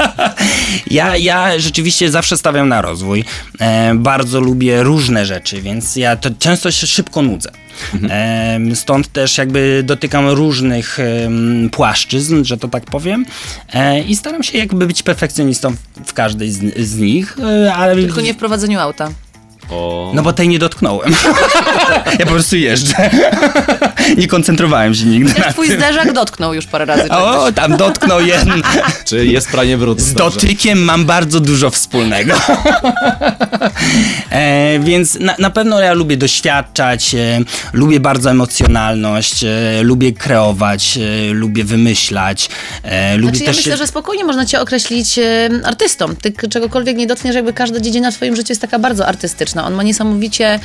[0.91, 3.25] ja, ja rzeczywiście zawsze stawiam na rozwój.
[3.59, 7.51] E, bardzo lubię różne rzeczy, więc ja to często się szybko nudzę.
[8.09, 10.97] E, stąd też jakby dotykam różnych
[11.71, 13.25] płaszczyzn, że to tak powiem.
[13.73, 17.95] E, I staram się jakby być perfekcjonistą w, w każdej z, z nich, e, ale...
[17.95, 19.09] Tylko nie w prowadzeniu auta.
[19.69, 20.11] O...
[20.15, 21.13] No bo tej nie dotknąłem.
[22.19, 22.95] ja po prostu jeżdżę.
[24.17, 25.77] nie koncentrowałem się nigdy na Twój tym.
[25.77, 27.09] zderzak dotknął już parę razy.
[27.09, 28.61] O, tam dotknął jeden.
[29.05, 30.01] Czy jest pranie brudu?
[30.03, 32.33] Z dotykiem mam bardzo dużo wspólnego.
[34.31, 37.39] e, więc na, na pewno ja lubię doświadczać, e,
[37.73, 42.49] lubię bardzo emocjonalność, e, lubię kreować, e, lubię wymyślać,
[42.83, 43.77] e, lubię Znaczy, ja też myślę, się...
[43.77, 46.15] że spokojnie można cię określić e, artystą.
[46.15, 49.65] Ty czegokolwiek nie dotkniesz, jakby każda dziedzina w swoim życiu jest taka bardzo artystyczna.
[49.65, 50.59] On ma niesamowicie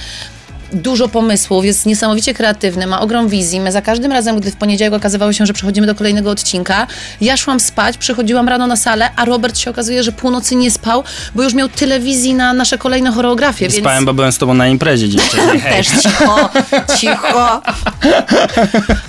[0.72, 3.60] dużo pomysłów, jest niesamowicie kreatywny, ma ogrom wizji.
[3.60, 6.86] My za każdym razem, gdy w poniedziałek okazywało się, że przechodzimy do kolejnego odcinka,
[7.20, 11.04] ja szłam spać, przychodziłam rano na salę, a Robert się okazuje, że północy nie spał,
[11.34, 13.68] bo już miał tyle wizji na nasze kolejne choreografie.
[13.68, 13.80] Więc...
[13.80, 15.08] Spałem, bo byłem z tobą na imprezie.
[15.62, 15.84] Hej.
[15.84, 16.50] Też cicho,
[16.98, 17.62] cicho.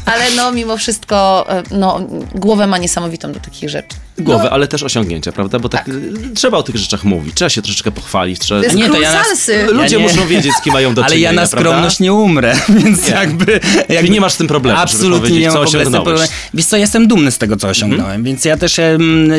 [0.05, 1.99] Ale no, mimo wszystko, e, no,
[2.35, 3.95] głowę ma niesamowitą do takich rzeczy.
[4.19, 5.59] Głowę, ale też osiągnięcia, prawda?
[5.59, 8.59] Bo tak, y, trzeba o tych rzeczach mówić, trzeba się troszeczkę pochwalić, trzeba...
[8.59, 9.51] To jest Nie, to ja nas-.
[9.71, 11.69] Ludzie Ja nie- muszą wiedzieć, z kim mają do Ale czynienia, ja na prawda?
[11.69, 14.09] skromność nie umrę, więc jakby, jakby...
[14.09, 16.19] nie masz z tym problemu, żeby Absolutnie powiedzieć, nie mam problemu.
[16.53, 18.79] Wiesz co, jestem dumny z tego, co osiągnąłem, więc ja też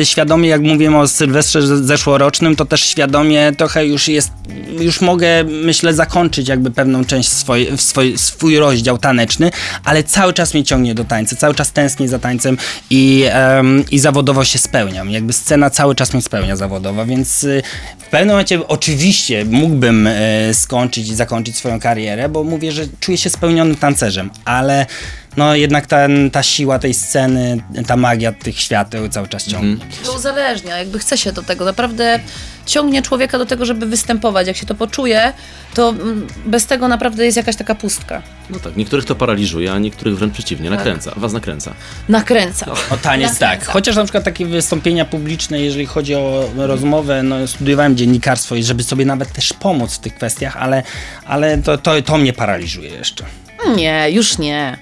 [0.03, 4.31] świadomie, jak mówiłem o Sylwestrze zeszłorocznym, to też świadomie trochę już jest,
[4.79, 9.51] już mogę, myślę, zakończyć jakby pewną część swoj, swój, swój rozdział taneczny,
[9.83, 12.57] ale cały czas mnie ciągnie do tańca, cały czas tęsknię za tańcem
[12.89, 15.11] i, em, i zawodowo się spełniam.
[15.11, 17.63] Jakby scena cały czas mnie spełnia zawodowo, więc y,
[17.99, 23.17] w pewnym momencie oczywiście mógłbym e, skończyć i zakończyć swoją karierę, bo mówię, że czuję
[23.17, 24.85] się spełnionym tancerzem, ale
[25.37, 29.85] no jednak ten, ta siła tej sceny, ta magia tych świateł cały czas ciągnie.
[30.05, 31.65] To uzależnia, jakby chce się do tego.
[31.65, 32.19] Naprawdę
[32.65, 34.47] ciągnie człowieka do tego, żeby występować.
[34.47, 35.33] Jak się to poczuje,
[35.73, 38.21] to mm, bez tego naprawdę jest jakaś taka pustka.
[38.49, 40.77] No tak, niektórych to paraliżuje, a niektórych wręcz przeciwnie, Tak.
[40.77, 41.73] nakręca, was nakręca.
[42.09, 42.65] Nakręca.
[42.89, 43.65] O taniec tak.
[43.65, 48.83] Chociaż na przykład takie wystąpienia publiczne, jeżeli chodzi o rozmowę, no studiowałem dziennikarstwo i żeby
[48.83, 50.83] sobie nawet też pomóc w tych kwestiach, ale,
[51.25, 53.25] ale to, to, to mnie paraliżuje jeszcze.
[53.75, 54.77] Nie, już nie.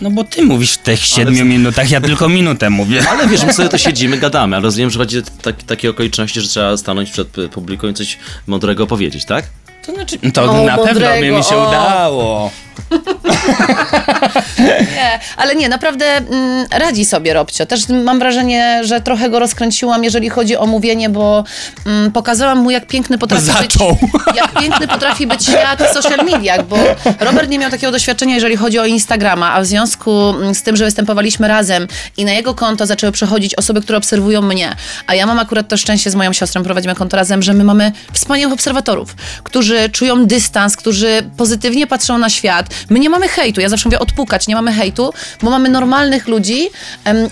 [0.00, 3.02] No bo ty mówisz w tych siedmiu minutach, ja tylko minutę mówię.
[3.10, 6.40] Ale wiesz, my sobie to siedzimy, gadamy, ale rozumiem, że chodzi o tak, takie okoliczności,
[6.40, 9.44] że trzeba stanąć przed publiką i coś mądrego powiedzieć, tak?
[9.86, 11.68] To znaczy, to O, na pewno mądrego, mi się o.
[11.68, 12.50] udało.
[14.94, 17.66] Nie, ale nie, naprawdę mm, radzi sobie Robcio.
[17.66, 21.44] Też mam wrażenie, że trochę go rozkręciłam, jeżeli chodzi o mówienie, bo
[21.86, 23.96] mm, pokazałam mu, jak piękny potrafi Zaczął.
[24.02, 24.36] być...
[24.36, 26.76] Jak piękny potrafi być świat w social mediach, bo
[27.20, 30.76] Robert nie miał takiego doświadczenia, jeżeli chodzi o Instagrama, a w związku mm, z tym,
[30.76, 35.26] że występowaliśmy razem i na jego konto zaczęły przechodzić osoby, które obserwują mnie, a ja
[35.26, 39.14] mam akurat to szczęście z moją siostrą, prowadzimy konto razem, że my mamy wspaniałych obserwatorów,
[39.44, 42.66] którzy czują dystans, którzy pozytywnie patrzą na świat.
[42.90, 46.68] My nie mamy hejtu, ja zawsze mówię odpukać, nie mamy hejtu, bo mamy normalnych ludzi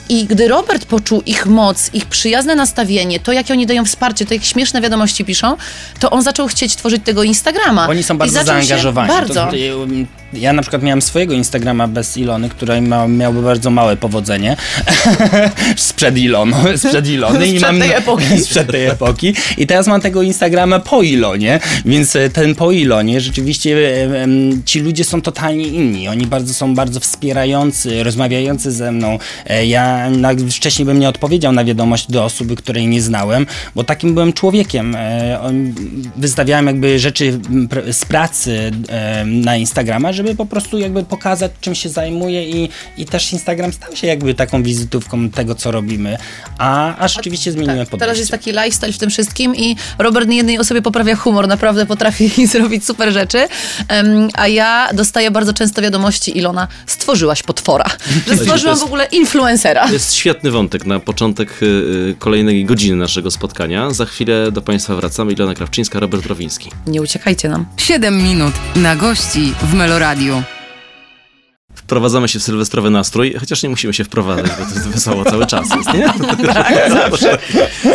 [0.09, 4.35] i gdy Robert poczuł ich moc, ich przyjazne nastawienie, to jakie oni dają wsparcie, to
[4.35, 5.57] jak śmieszne wiadomości piszą,
[6.01, 7.87] to on zaczął chcieć tworzyć tego Instagrama.
[7.89, 9.09] Oni są bardzo zaczął się- zaangażowani.
[9.09, 9.35] Bardzo.
[9.35, 9.51] To,
[10.33, 14.57] ja na przykład miałem swojego Instagrama bez Ilony, który ma, miałby bardzo małe powodzenie.
[15.77, 17.47] sprzed Ilonu, sprzed Ilony.
[17.47, 18.39] i Sprzed mam, tej epoki.
[18.45, 19.35] sprzed tej epoki.
[19.59, 24.63] I teraz mam tego Instagrama po Ilonie, więc e, ten po Ilonie rzeczywiście e, em,
[24.65, 26.09] ci ludzie są totalnie inni.
[26.09, 29.19] Oni bardzo są bardzo wspierający, rozmawiający ze mną.
[29.47, 33.85] E, Ja na, wcześniej bym nie odpowiedział na wiadomość do osoby, której nie znałem, bo
[33.85, 34.95] takim byłem człowiekiem.
[34.95, 35.39] E,
[36.17, 37.41] Wystawiałem jakby rzeczy
[37.93, 43.05] z pracy e, na Instagrama, żeby po prostu jakby pokazać, czym się zajmuję i, i
[43.05, 46.17] też Instagram stał się jakby taką wizytówką tego, co robimy.
[46.59, 48.07] A, a rzeczywiście zmieniłem Tak, podejście.
[48.07, 52.47] teraz jest taki lifestyle w tym wszystkim i Robert jednej osobie poprawia humor, naprawdę potrafi
[52.47, 53.49] zrobić super rzeczy,
[53.89, 57.85] Em, a ja dostaję bardzo często wiadomości Ilona, stworzyłaś potwora,
[58.29, 59.87] że stworzyłam w ogóle influencera.
[59.87, 63.91] To jest świetny wątek na początek y, y, kolejnej godziny naszego spotkania.
[63.91, 65.33] Za chwilę do Państwa wracamy.
[65.33, 66.71] Ilona Krawczyńska, Robert Rowiński.
[66.87, 67.67] Nie uciekajcie nam.
[67.77, 69.75] 7 minut na gości w
[70.09, 70.58] Meloradiu.
[71.89, 75.47] Wprowadzamy się w sylwestrowy nastrój, chociaż nie musimy się wprowadzać, bo to jest wesoło cały
[75.47, 76.13] czas jest, nie?
[77.01, 77.39] Zawsze.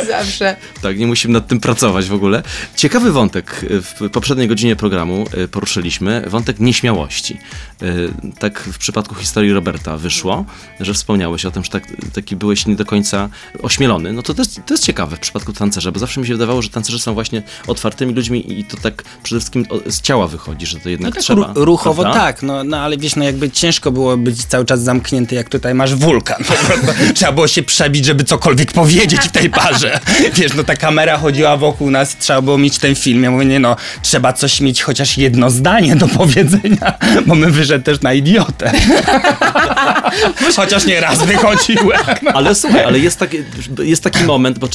[0.07, 0.55] Zawsze.
[0.81, 2.43] Tak, nie musimy nad tym pracować w ogóle.
[2.75, 7.37] Ciekawy wątek w poprzedniej godzinie programu y, poruszyliśmy, wątek nieśmiałości.
[7.81, 10.45] Y, Tak w przypadku historii Roberta wyszło,
[10.79, 13.29] że wspomniałeś o tym, że tak, taki byłeś nie do końca
[13.63, 14.13] ośmielony.
[14.13, 16.61] No to, to, jest, to jest ciekawe w przypadku tancerza, bo zawsze mi się wydawało,
[16.61, 20.79] że tancerze są właśnie otwartymi ludźmi i to tak przede wszystkim z ciała wychodzi, że
[20.79, 21.53] to jednak No tak, trzeba.
[21.53, 22.19] ru- ruchowo prawda?
[22.19, 25.73] tak, no, no ale wiesz, no jakby ciężko było być cały czas zamknięty, jak tutaj
[25.73, 26.43] masz wulkan.
[27.15, 29.99] Trzeba było się przebić, żeby cokolwiek powiedzieć w tej parze.
[30.35, 33.23] Wiesz, no ta kamera chodziła wokół nas trzeba było mieć ten film.
[33.23, 36.93] Ja mówię, nie no, trzeba coś mieć chociaż jedno zdanie do powiedzenia,
[37.27, 38.71] bo my wyszedł też na idiotę.
[40.55, 41.99] Chociaż nie raz wychodziłem.
[42.33, 43.37] Ale słuchaj, ale jest taki,
[43.83, 44.67] jest taki moment, bo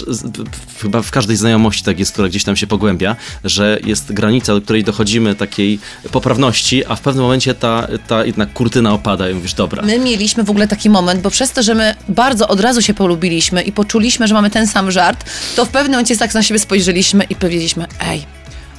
[0.81, 4.61] chyba w każdej znajomości tak jest, która gdzieś tam się pogłębia, że jest granica, do
[4.61, 5.79] której dochodzimy takiej
[6.12, 9.83] poprawności, a w pewnym momencie ta, ta jednak kurtyna opada i mówisz, dobra.
[9.83, 12.95] My mieliśmy w ogóle taki moment, bo przez to, że my bardzo od razu się
[12.95, 15.25] polubiliśmy i poczuliśmy, że mamy ten sam żart,
[15.57, 18.27] to w pewnym momencie tak na siebie spojrzeliśmy i powiedzieliśmy, ej,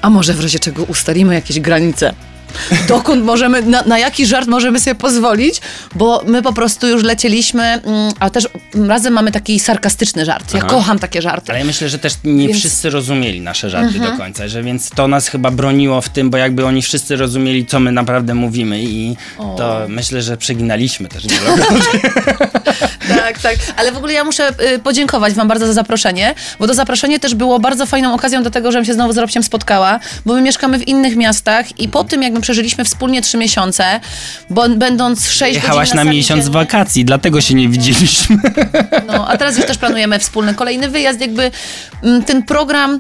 [0.02, 2.14] a może w razie czego ustalimy jakieś granice?
[2.88, 5.62] Dokąd możemy, na, na jaki żart możemy sobie pozwolić?
[5.96, 8.48] Bo my po prostu już lecieliśmy, mm, a też
[8.88, 10.54] razem mamy taki sarkastyczny żart.
[10.54, 10.70] Ja Aha.
[10.70, 11.52] kocham takie żarty.
[11.52, 14.90] Ale ja myślę, że też nie Więc- wszyscy rozumieli nasze żarty do końca, że więc
[14.90, 18.84] to nas chyba broniło w tym, bo jakby oni wszyscy rozumieli, co my naprawdę mówimy
[18.84, 19.16] i
[19.58, 21.24] to myślę, że przeginaliśmy też
[23.16, 23.56] Tak, tak.
[23.78, 27.36] Ale w ogóle ja muszę y, podziękować Wam bardzo za zaproszenie, bo to zaproszenie też
[27.36, 30.80] było bardzo fajną okazją do tego, żebym się znowu z Robciem spotkała, bo my mieszkamy
[30.80, 34.00] w innych miastach i po tym, jak my przeżyliśmy wspólnie trzy miesiące,
[34.50, 38.38] bo będąc sześć Jechałaś na miesiąc dziennie, wakacji, dlatego się nie widzieliśmy.
[39.08, 41.22] No, a teraz już też planujemy wspólny kolejny wyjazd.
[41.22, 41.52] Jakby
[42.04, 43.00] mm, ten program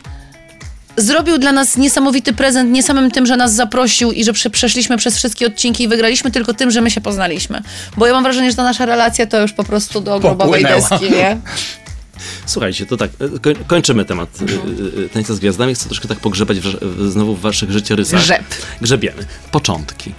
[0.97, 4.97] zrobił dla nas niesamowity prezent, nie samym tym, że nas zaprosił i że prze, przeszliśmy
[4.97, 7.61] przez wszystkie odcinki i wygraliśmy, tylko tym, że my się poznaliśmy.
[7.97, 10.89] Bo ja mam wrażenie, że ta nasza relacja to już po prostu do grobowej Popłynęła.
[10.89, 11.37] deski, nie?
[12.45, 14.39] Słuchajcie, to tak, e, koń, kończymy temat
[15.05, 15.75] y, tańca z gwiazdami.
[15.75, 18.21] Chcę troszkę tak pogrzebać w, w, znowu w waszych życiorysach.
[18.21, 18.43] Grzeb.
[18.81, 19.25] Grzebiemy.
[19.51, 20.13] Początki.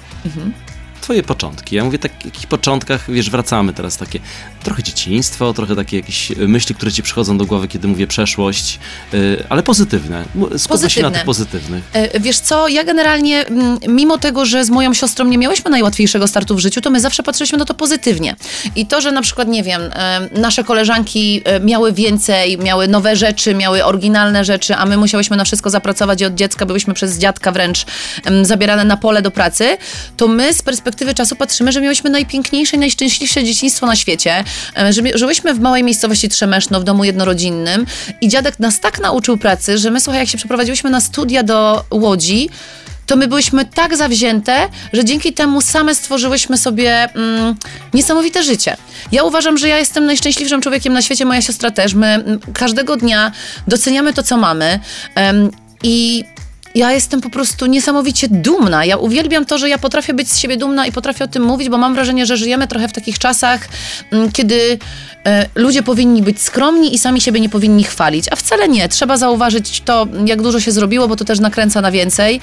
[1.10, 1.76] Twoje początki.
[1.76, 4.20] Ja mówię tak, jakich początkach, wiesz, wracamy teraz takie,
[4.62, 8.78] trochę dzieciństwo, trochę takie jakieś myśli, które ci przychodzą do głowy, kiedy mówię przeszłość,
[9.14, 10.24] y, ale pozytywne.
[10.58, 11.84] Skupmy się na tych pozytywnych.
[11.92, 16.28] E, Wiesz co, ja generalnie, mm, mimo tego, że z moją siostrą nie miałyśmy najłatwiejszego
[16.28, 18.36] startu w życiu, to my zawsze patrzyliśmy na to pozytywnie.
[18.76, 23.16] I to, że na przykład, nie wiem, e, nasze koleżanki e, miały więcej, miały nowe
[23.16, 27.18] rzeczy, miały oryginalne rzeczy, a my musiałyśmy na wszystko zapracować i od dziecka byłyśmy przez
[27.18, 27.86] dziadka wręcz
[28.42, 29.76] zabierane na pole do pracy,
[30.16, 34.44] to my z perspektywy czasu patrzymy, że miałyśmy najpiękniejsze i najszczęśliwsze dzieciństwo na świecie,
[34.76, 37.86] e, że żyłyśmy w małej miejscowości Trzemeszno, w domu jednorodzinnym
[38.20, 41.84] i dziadek nas tak nauczył pracy, że my, słuchaj, jak się przeprowadziłyśmy na studia do
[41.90, 42.50] Łodzi,
[43.10, 47.54] to my byłyśmy tak zawzięte, że dzięki temu same stworzyłyśmy sobie mm,
[47.94, 48.76] niesamowite życie.
[49.12, 51.94] Ja uważam, że ja jestem najszczęśliwszym człowiekiem na świecie, moja siostra też.
[51.94, 53.32] My mm, każdego dnia
[53.68, 54.80] doceniamy to, co mamy
[55.14, 55.50] em,
[55.82, 56.24] i
[56.74, 58.84] ja jestem po prostu niesamowicie dumna.
[58.84, 61.68] Ja uwielbiam to, że ja potrafię być z siebie dumna i potrafię o tym mówić,
[61.68, 63.68] bo mam wrażenie, że żyjemy trochę w takich czasach,
[64.12, 64.78] mm, kiedy
[65.26, 68.26] e, ludzie powinni być skromni i sami siebie nie powinni chwalić.
[68.30, 68.88] A wcale nie.
[68.88, 72.40] Trzeba zauważyć to, jak dużo się zrobiło, bo to też nakręca na więcej.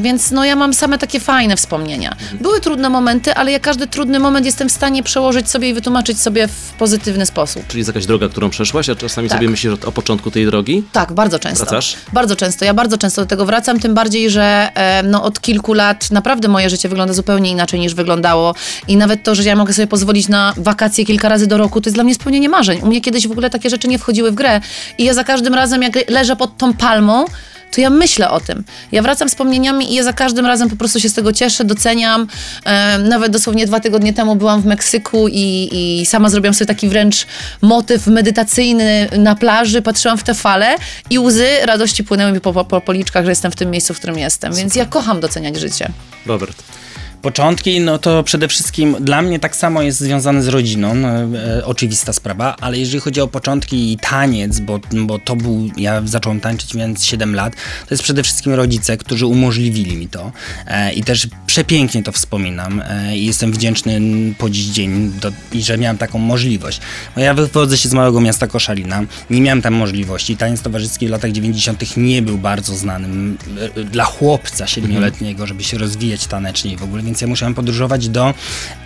[0.00, 2.16] Więc no ja mam same takie fajne wspomnienia.
[2.40, 6.20] Były trudne momenty, ale ja każdy trudny moment jestem w stanie przełożyć sobie i wytłumaczyć
[6.20, 7.66] sobie w pozytywny sposób.
[7.66, 9.38] Czyli jest jakaś droga, którą przeszłaś, a czasami Tak.
[9.38, 10.82] sobie myślisz o, o początku tej drogi?
[10.92, 11.64] Tak, bardzo często.
[11.64, 11.96] Wracasz?
[12.12, 12.64] Bardzo często.
[12.64, 14.68] Ja bardzo często do tego wracam, tym bardziej, że
[15.04, 18.54] no, od kilku lat naprawdę moje życie wygląda zupełnie inaczej niż wyglądało.
[18.88, 21.88] I nawet to, że ja mogę sobie pozwolić na wakacje kilka razy do roku, to
[21.88, 22.80] jest dla mnie spełnienie marzeń.
[22.82, 24.60] U mnie kiedyś w ogóle takie rzeczy nie wchodziły w grę.
[24.98, 27.24] I ja za każdym razem, jak leżę pod tą palmą,
[27.74, 28.64] to ja myślę o tym.
[28.92, 32.26] Ja wracam wspomnieniami i ja za każdym razem po prostu się z tego cieszę, doceniam.
[32.64, 36.88] E, nawet dosłownie dwa tygodnie temu byłam w Meksyku i, i sama zrobiłam sobie taki
[36.88, 37.26] wręcz
[37.62, 40.76] motyw medytacyjny na plaży, patrzyłam w te fale
[41.10, 43.98] i łzy radości płynęły mi po, po, po policzkach, że jestem w tym miejscu, w
[43.98, 44.54] którym jestem.
[44.54, 45.90] Więc ja kocham doceniać życie.
[46.26, 46.62] Robert.
[47.24, 51.64] Początki, no to przede wszystkim dla mnie tak samo jest związane z rodziną, e, e,
[51.64, 56.40] oczywista sprawa, ale jeżeli chodzi o początki i taniec, bo, bo to był, ja zacząłem
[56.40, 57.52] tańczyć mając 7 lat,
[57.88, 60.32] to jest przede wszystkim rodzice, którzy umożliwili mi to
[60.66, 64.00] e, i też przepięknie to wspominam e, i jestem wdzięczny
[64.38, 66.80] po dziś dzień, do, i że miałem taką możliwość.
[67.14, 71.10] Bo ja wywodzę się z małego miasta Koszalina, nie miałem tam możliwości, taniec towarzyski w
[71.10, 71.96] latach 90.
[71.96, 73.38] nie był bardzo znanym
[73.76, 78.08] e, dla chłopca siedmioletniego, żeby się rozwijać tanecznie i w ogóle, więc ja musiałem podróżować
[78.08, 78.34] do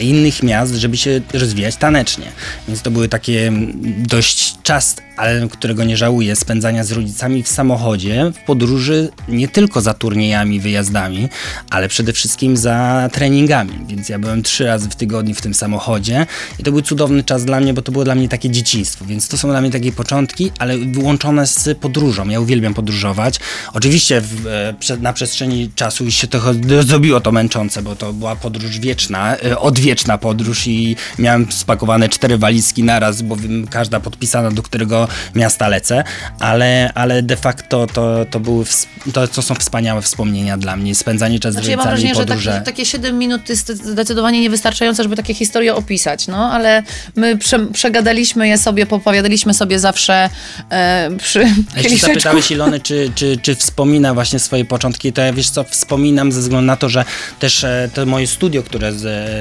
[0.01, 2.25] innych miast, żeby się rozwijać tanecznie.
[2.69, 3.53] Więc to były takie
[3.99, 9.81] dość czas, ale którego nie żałuję, spędzania z rodzicami w samochodzie, w podróży nie tylko
[9.81, 11.29] za turniejami, wyjazdami,
[11.71, 13.73] ale przede wszystkim za treningami.
[13.87, 16.27] Więc ja byłem trzy razy w tygodniu w tym samochodzie
[16.59, 19.05] i to był cudowny czas dla mnie, bo to było dla mnie takie dzieciństwo.
[19.05, 22.29] Więc to są dla mnie takie początki, ale wyłączone z podróżą.
[22.29, 23.41] Ja uwielbiam podróżować.
[23.75, 24.47] Oczywiście w,
[24.91, 29.37] e, na przestrzeni czasu już się d- zrobiło to męczące, bo to była podróż wieczna,
[29.37, 35.09] e, odwieczna podróż i miałem spakowane cztery walizki naraz, bo wiem, każda podpisana, do którego
[35.35, 36.05] miasta lecę,
[36.39, 38.65] ale, ale de facto to, to były,
[39.13, 40.95] to, to są wspaniałe wspomnienia dla mnie.
[40.95, 42.63] Spędzanie czasu Znaczy, z ja mam rodzicami, wrażenie, że podróże.
[42.65, 46.83] takie, 7 minut to jest zdecydowanie niewystarczające, żeby takie historie opisać, no, ale
[47.17, 50.31] my prze, przegadaliśmy je sobie, popowiadaliśmy sobie zawsze
[50.71, 51.41] e, przy
[51.77, 55.65] A Jeśli zapytałeś Ilony, czy, czy, czy wspomina właśnie swoje początki, to ja wiesz co,
[55.65, 57.05] wspominam ze względu na to, że
[57.39, 58.93] też e, to moje studio, które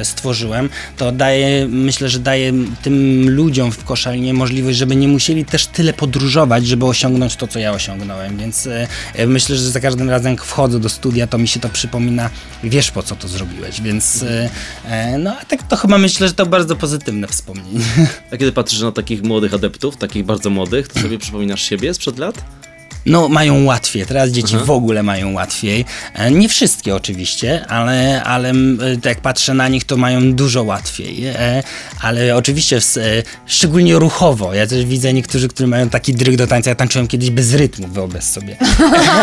[0.03, 5.67] stworzyłem, to daje, myślę, że daje tym ludziom w Koszalinie możliwość, żeby nie musieli też
[5.67, 8.67] tyle podróżować, żeby osiągnąć to, co ja osiągnąłem, więc
[9.15, 12.29] e, myślę, że za każdym razem jak wchodzę do studia, to mi się to przypomina,
[12.63, 14.49] wiesz po co to zrobiłeś, więc e,
[14.85, 17.79] e, no a tak to chyba myślę, że to bardzo pozytywne wspomnienie.
[18.31, 22.19] A kiedy patrzysz na takich młodych adeptów, takich bardzo młodych, to sobie przypominasz siebie sprzed
[22.19, 22.43] lat?
[23.05, 24.05] No, mają łatwiej.
[24.05, 24.65] Teraz dzieci Aha.
[24.65, 25.85] w ogóle mają łatwiej.
[26.13, 28.53] E, Nie wszystkie oczywiście, ale, ale e,
[28.95, 31.25] tak jak patrzę na nich, to mają dużo łatwiej.
[31.25, 31.63] E,
[32.01, 32.79] Ale oczywiście
[33.45, 34.53] szczególnie ruchowo.
[34.53, 36.69] Ja też widzę niektórzy, którzy mają taki dryg do tańca.
[36.69, 38.55] Ja tańczyłem kiedyś bez rytmu, wyobraź sobie.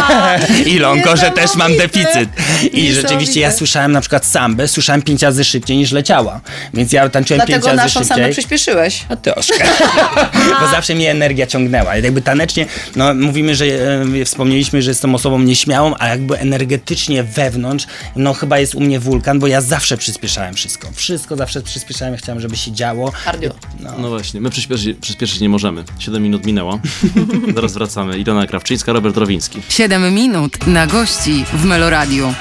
[0.75, 2.29] Ilonko, że też mam deficyt.
[2.73, 6.41] I rzeczywiście ja słyszałem na przykład sambę, słyszałem pięć razy szybciej niż leciała.
[6.75, 8.17] Więc ja tańczyłem pięć Dlatego razy naszą szybciej.
[8.23, 9.05] samą przyspieszyłeś.
[9.09, 9.65] A troszkę.
[10.61, 11.97] Bo zawsze mnie energia ciągnęła.
[11.97, 13.67] Jakby tanecznie, no mówimy, że
[14.21, 19.01] e, wspomnieliśmy, że jestem osobą nieśmiałą, a jakby energetycznie wewnątrz, no chyba jest u mnie
[19.01, 20.89] wulkan, bo ja zawsze przyspieszałem wszystko.
[20.93, 23.13] Wszystko zawsze przyspieszałem, ja chciałem, żeby się działo.
[23.25, 23.51] Cardio.
[23.99, 25.85] No właśnie, my przyspieszyć, przyspieszyć nie możemy.
[25.99, 26.81] 7 minut minęło.
[27.55, 28.19] Zaraz wracamy.
[28.19, 29.61] Ilona Krawczyńska, Robert Rowiński.
[29.69, 32.35] 7 minut na gości w Meloradiu.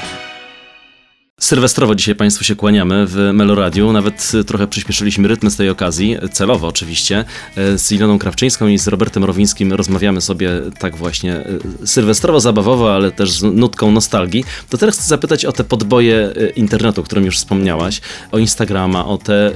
[1.44, 3.92] Sylwestrowo dzisiaj Państwu się kłaniamy w Meloradiu.
[3.92, 7.26] Nawet y, trochę przyspieszyliśmy rytmy z tej okazji, celowo oczywiście.
[7.58, 11.44] Y, Z Iloną Krawczyńską i z Robertem Rowińskim rozmawiamy sobie tak właśnie
[11.84, 14.46] sylwestrowo-zabawowo, ale też z nutką nostalgii.
[14.70, 18.02] To teraz chcę zapytać o te podboje internetu, o którym już wspomniałaś,
[18.32, 19.52] o Instagrama, o te,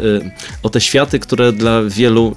[0.63, 2.35] o te światy, które dla wielu,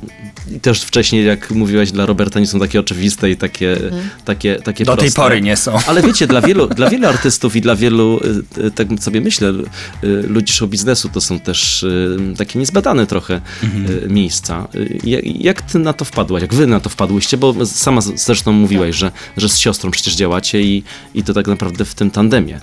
[0.63, 3.77] też wcześniej jak mówiłaś, dla Roberta nie są takie oczywiste i takie,
[4.25, 5.23] takie, takie Do tej proste.
[5.23, 5.79] pory nie są.
[5.87, 8.21] Ale wiecie, dla wielu, dla wielu artystów i dla wielu,
[8.75, 14.09] tak sobie myślę, y, ludzi show biznesu, to są też y, takie niezbadane trochę y,
[14.09, 14.69] miejsca.
[15.05, 16.43] Jak, jak ty na to wpadłaś?
[16.43, 17.37] Jak wy na to wpadłyście?
[17.37, 20.83] Bo sama zresztą mówiłaś, że, że z siostrą przecież działacie i,
[21.15, 22.61] i to tak naprawdę w tym tandemie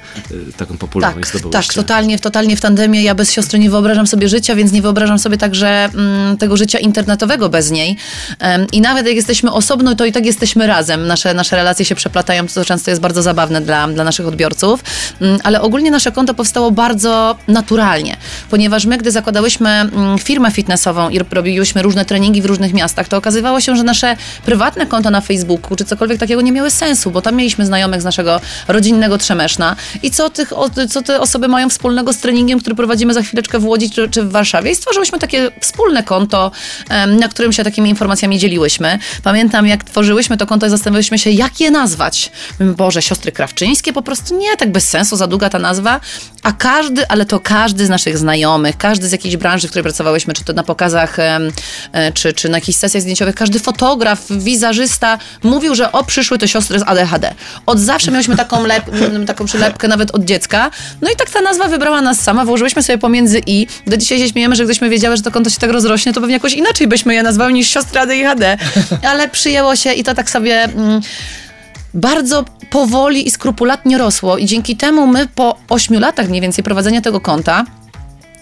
[0.57, 1.73] taką popularność Tak, zdobyłyście.
[1.73, 3.03] tak, totalnie, totalnie w tandemie.
[3.03, 6.79] Ja bez siostry nie wyobrażam sobie życia, więc nie wyobrażam sobie także mm, tego życia
[6.79, 7.97] internetowego bez niej.
[8.39, 11.07] Em, I nawet jak jesteśmy osobno, to i tak jesteśmy razem.
[11.07, 14.83] Nasze, nasze relacje się przeplatają, co często jest bardzo zabawne dla, dla naszych odbiorców.
[15.21, 18.17] Mm, Ale ogólnie nasze konto powstało bardzo naturalnie,
[18.49, 23.17] ponieważ my, gdy zakładałyśmy mm, firmę fitnessową i robiłyśmy różne treningi w różnych miastach, to
[23.17, 27.21] okazywało się, że nasze prywatne konta na Facebooku czy cokolwiek takiego nie miały sensu, bo
[27.21, 30.53] tam mieliśmy znajomych z naszego rodzinnego Trzemeszna i co, tych,
[30.89, 34.23] co te osoby mają wspólnego z treningiem, który prowadzimy za chwileczkę w Łodzi czy, czy
[34.23, 36.51] w Warszawie i stworzyłyśmy takie wspólne konto,
[37.19, 38.99] na którym się takimi informacjami dzieliłyśmy.
[39.23, 42.31] Pamiętam, jak tworzyłyśmy to konto i zastanawiałyśmy się, jak je nazwać.
[42.59, 43.93] Boże, siostry Krawczyńskie?
[43.93, 45.99] Po prostu nie, tak bez sensu, za długa ta nazwa.
[46.47, 50.33] A każdy, ale to każdy z naszych znajomych, każdy z jakiejś branży, w której pracowałyśmy,
[50.33, 51.39] czy to na pokazach, e,
[52.13, 56.79] czy, czy na jakichś sesjach zdjęciowych, każdy fotograf, wizażysta mówił, że o, przyszły to siostry
[56.79, 57.33] z ADHD.
[57.65, 58.83] Od zawsze miałyśmy taką, lep,
[59.27, 60.71] taką przylepkę nawet od dziecka.
[61.01, 63.67] No i tak ta nazwa wybrała nas sama, włożyłyśmy sobie pomiędzy i.
[63.87, 66.33] Do dzisiaj się śmiejemy, że gdybyśmy wiedziały, że to konto się tak rozrośnie, to pewnie
[66.33, 68.57] jakoś inaczej byśmy je nazwały niż siostry ADHD.
[69.11, 70.63] Ale przyjęło się i to tak sobie...
[70.63, 71.01] Mm,
[71.93, 77.01] bardzo powoli i skrupulatnie rosło i dzięki temu my po ośmiu latach mniej więcej prowadzenia
[77.01, 77.65] tego konta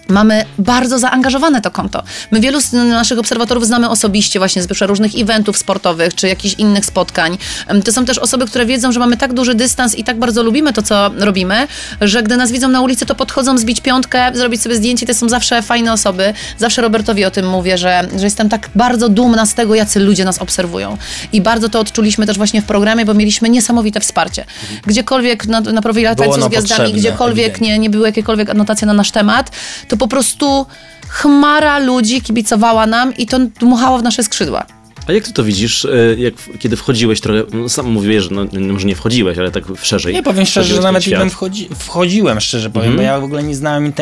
[0.08, 2.02] Mamy bardzo zaangażowane to konto.
[2.30, 6.86] My wielu z naszych obserwatorów znamy osobiście właśnie z różnych eventów sportowych czy jakichś innych
[6.86, 7.38] spotkań.
[7.84, 10.72] To są też osoby, które wiedzą, że mamy tak duży dystans i tak bardzo lubimy
[10.72, 11.68] to, co robimy,
[12.00, 15.06] że gdy nas widzą na ulicy, to podchodzą zbić piątkę, zrobić sobie zdjęcie.
[15.06, 16.34] To są zawsze fajne osoby.
[16.58, 20.24] Zawsze Robertowi o tym mówię, że, że jestem tak bardzo dumna z tego, jacy ludzie
[20.24, 20.96] nas obserwują.
[21.32, 24.44] I bardzo to odczuliśmy też właśnie w programie, bo mieliśmy niesamowite wsparcie.
[24.86, 27.68] Gdziekolwiek na, na Tańców z Gwiazdami, gdziekolwiek ewidentnie.
[27.68, 29.50] nie, nie były jakiekolwiek anotacje na nasz temat,
[29.88, 30.66] to po prostu
[31.08, 34.66] chmara ludzi kibicowała nam i to dmuchało w nasze skrzydła.
[35.08, 38.44] A jak ty to widzisz, y, jak, kiedy wchodziłeś trochę, no, sam mówiłeś, że no,
[38.72, 40.14] może nie wchodziłeś, ale tak szerzej.
[40.14, 41.18] Nie powiem szczerze, że nawet świat.
[41.20, 42.96] bym wchodzi, wchodziłem, szczerze powiem, Mhm.
[42.96, 43.92] bo ja w ogóle nie znałem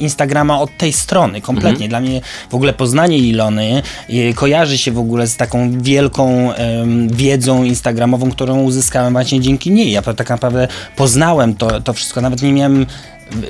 [0.00, 1.86] Instagrama od tej strony, kompletnie.
[1.86, 1.88] Mhm.
[1.88, 7.08] Dla mnie w ogóle poznanie Ilony e, kojarzy się w ogóle z taką wielką em,
[7.08, 9.90] wiedzą instagramową, którą uzyskałem właśnie dzięki niej.
[9.90, 12.86] Ja tak naprawdę poznałem to, to wszystko, nawet nie miałem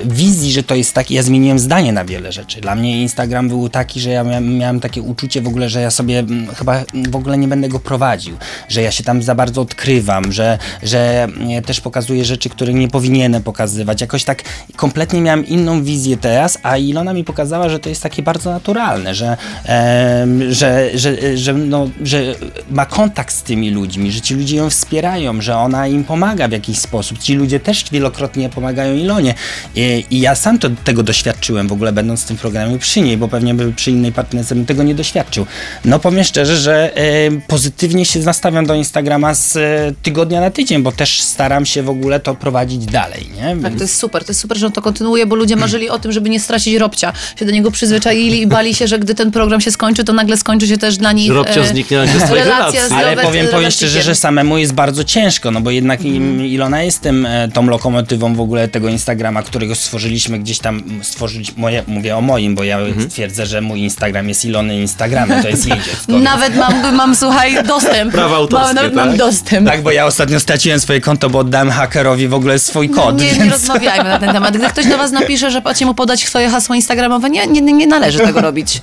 [0.05, 2.61] wizji, że to jest taki, ja zmieniłem zdanie na wiele rzeczy.
[2.61, 6.19] Dla mnie Instagram był taki, że ja miałem, takie uczucie w ogóle, że ja sobie
[6.19, 8.37] mm, chyba w ogóle nie będę go prowadził,
[8.69, 12.87] że ja się tam za bardzo odkrywam, że, że mm, też pokazuję rzeczy, które nie
[12.87, 14.01] powinienem pokazywać.
[14.01, 14.43] Jakoś tak
[14.75, 19.15] kompletnie miałem inną wizję teraz, a Ilona mi pokazała, że to jest takie bardzo naturalne,
[19.15, 22.35] że, em, że, że, że, no, że
[22.69, 26.51] ma kontakt z tymi ludźmi, że ci ludzie ją wspierają, że ona im pomaga w
[26.51, 27.19] jakiś sposób.
[27.19, 29.33] Ci ludzie też wielokrotnie pomagają Ilonie.
[29.75, 33.17] I, i ja sam to, tego doświadczyłem w ogóle będąc w tym programie przy niej,
[33.17, 35.45] bo pewnie by przy innej partnerce bym tego nie doświadczył.
[35.85, 37.01] No powiem szczerze, że e,
[37.47, 41.89] pozytywnie się nastawiam do Instagrama z e, tygodnia na tydzień, bo też staram się w
[41.89, 43.41] ogóle to prowadzić dalej, nie?
[43.41, 45.89] Tak, Więc- to jest super, to jest super, że on to kontynuuje, bo ludzie marzyli
[45.89, 47.13] o tym, żeby nie stracić robcia.
[47.39, 50.37] Się do niego przyzwyczaili i bali się, że gdy ten program się skończy, to nagle
[50.37, 53.47] skończy się też dla nich Robcio e, zniknie nagle z relacja z Ale Robert- powiem,
[53.47, 57.49] powiem szczerze, że samemu jest bardzo ciężko, no bo jednak im- Ilona jest tym, e,
[57.53, 62.55] tą lokomotywą w ogóle tego Instagrama, którego stworzyliśmy gdzieś tam, stworzyć, moje, mówię o moim,
[62.55, 63.09] bo ja Mhm.
[63.09, 66.11] twierdzę, że mój Instagram jest Ilony Instagramem, to jest jej dziecko.
[66.11, 68.11] więc- Nawet mam, mam, słuchaj, dostęp.
[68.11, 69.05] Prawa autorskie, mam, nawet tak?
[69.07, 69.67] mam dostęp.
[69.69, 73.23] Tak, bo ja ostatnio straciłem swoje konto, bo oddałem hakerowi w ogóle swój kod, No,
[73.23, 73.51] nie, nie więc...
[73.51, 74.57] rozmawiajmy na ten temat.
[74.57, 77.87] Gdy ktoś do was napisze, że macie mu podać swoje hasło instagramowe, nie, nie, nie
[77.87, 78.81] należy tego robić.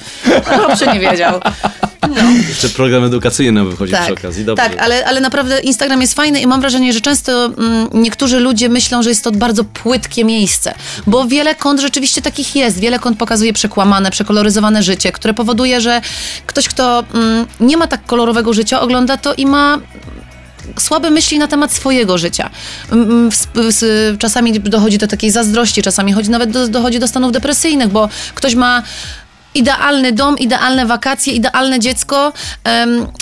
[0.59, 1.41] Robcie nie wiedział.
[2.49, 4.45] Jeszcze program edukacyjny wychodzi przy okazji.
[4.45, 4.63] Dobrze.
[4.63, 8.69] tak ale, ale naprawdę Instagram jest fajny i mam wrażenie, że często mm, niektórzy ludzie
[8.69, 10.75] myślą, że jest to bardzo płytkie miejsce,
[11.07, 12.79] bo wiele kont rzeczywiście takich jest.
[12.79, 16.01] Wiele kont pokazuje przekłamane, przekoloryzowane życie, które powoduje, że
[16.47, 19.79] ktoś, kto mm, nie ma tak kolorowego życia, ogląda to i ma
[20.79, 22.51] słabe myśli na temat swojego życia.
[22.93, 23.85] Mm, s-
[24.19, 28.55] Czasami dochodzi do takiej zazdrości, czasami chodzi nawet do, dochodzi do stanów depresyjnych, bo ktoś
[28.55, 28.83] ma
[29.55, 32.33] idealny dom, idealne wakacje, idealne dziecko,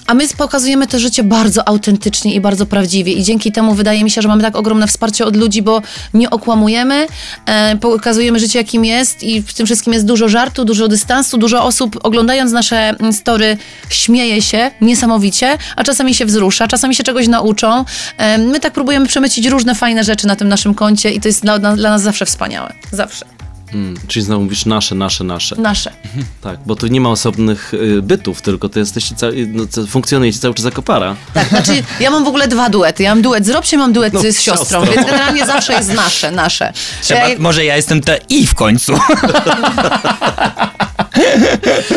[0.06, 4.10] a my pokazujemy to życie bardzo autentycznie i bardzo prawdziwie i dzięki temu wydaje mi
[4.10, 5.82] się, że mamy tak ogromne wsparcie od ludzi, bo
[6.14, 7.06] nie okłamujemy,
[7.80, 11.98] pokazujemy życie jakim jest i w tym wszystkim jest dużo żartu, dużo dystansu, dużo osób
[12.02, 13.56] oglądając nasze story
[13.90, 17.84] śmieje się niesamowicie, a czasami się wzrusza, czasami się czegoś nauczą.
[18.38, 21.58] My tak próbujemy przemycić różne fajne rzeczy na tym naszym koncie i to jest dla,
[21.58, 22.72] dla nas zawsze wspaniałe.
[22.92, 23.39] Zawsze.
[23.74, 25.56] Mm, czyli znowu mówisz nasze, nasze, nasze.
[25.56, 25.92] Nasze.
[26.40, 30.38] Tak, bo tu nie ma osobnych y, bytów, tylko to jesteście, ca- no, co- funkcjonujecie
[30.38, 31.16] cały czas jako para.
[31.34, 33.02] Tak, znaczy ja mam w ogóle dwa duety.
[33.02, 34.84] Ja mam duet z Robsiem, mam duet No, z z siostrą, siostrą.
[34.94, 36.72] więc generalnie zawsze jest nasze, nasze.
[37.02, 38.92] Trzeba, Ja- Może ja jestem te i w końcu.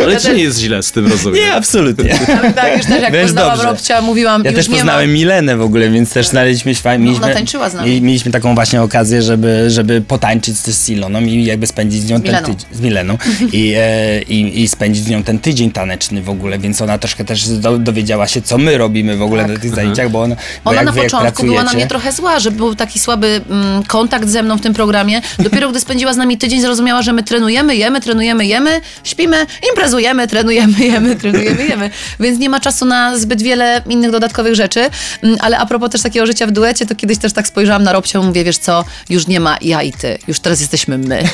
[0.03, 1.39] Ale ci nie jest źle z tym, rozumiem.
[1.41, 2.19] Nie, absolutnie.
[2.55, 3.69] tak, już też jak Więc poznałam dobrze.
[3.69, 5.13] Robcia, mówiłam, Ja już też nie poznałem ma.
[5.13, 7.11] Milenę w ogóle, więc też znaleźliśmy fajnie.
[7.11, 7.89] No, ona tańczyła z nami.
[7.89, 12.09] mieli- Mieliśmy taką właśnie okazję, żeby, żeby potańczyć z, z Iloną i jakby spędzić z
[12.09, 12.47] nią ten Mileną.
[12.47, 12.65] tydzień.
[12.71, 13.17] Z Mileną.
[13.53, 17.25] I, e, i, I spędzić z nią ten tydzień taneczny w ogóle, więc ona troszkę
[17.25, 20.69] też do, dowiedziała się, co my robimy w ogóle na tych zajęciach, bo, on, bo
[20.71, 23.83] Ona jak na wy początku była na mnie trochę zła, że był taki słaby mm,
[23.83, 25.21] kontakt ze mną w tym programie.
[25.39, 28.81] Dopiero gdy spędziła z nami tydzień, zrozumiała, że my trenujemy, jemy, trenujemy, jemy,
[29.13, 31.89] śpimy, imprezujemy, trenujemy, jemy, trenujemy, jemy.
[32.19, 34.89] Więc nie ma czasu na zbyt wiele innych dodatkowych rzeczy.
[35.23, 37.93] Mm, Ale a propos też takiego życia w duecie, to kiedyś też tak spojrzałam na
[37.93, 41.23] Robcia i mówię, wiesz co, już nie ma ja i ty, już teraz jesteśmy my.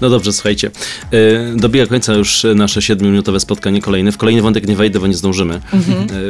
[0.00, 0.70] No dobrze, słuchajcie.
[1.14, 4.12] Y, Dobija końca już nasze siedmiominutowe spotkanie kolejne.
[4.12, 5.54] W kolejny wątek nie wejdę, bo nie zdążymy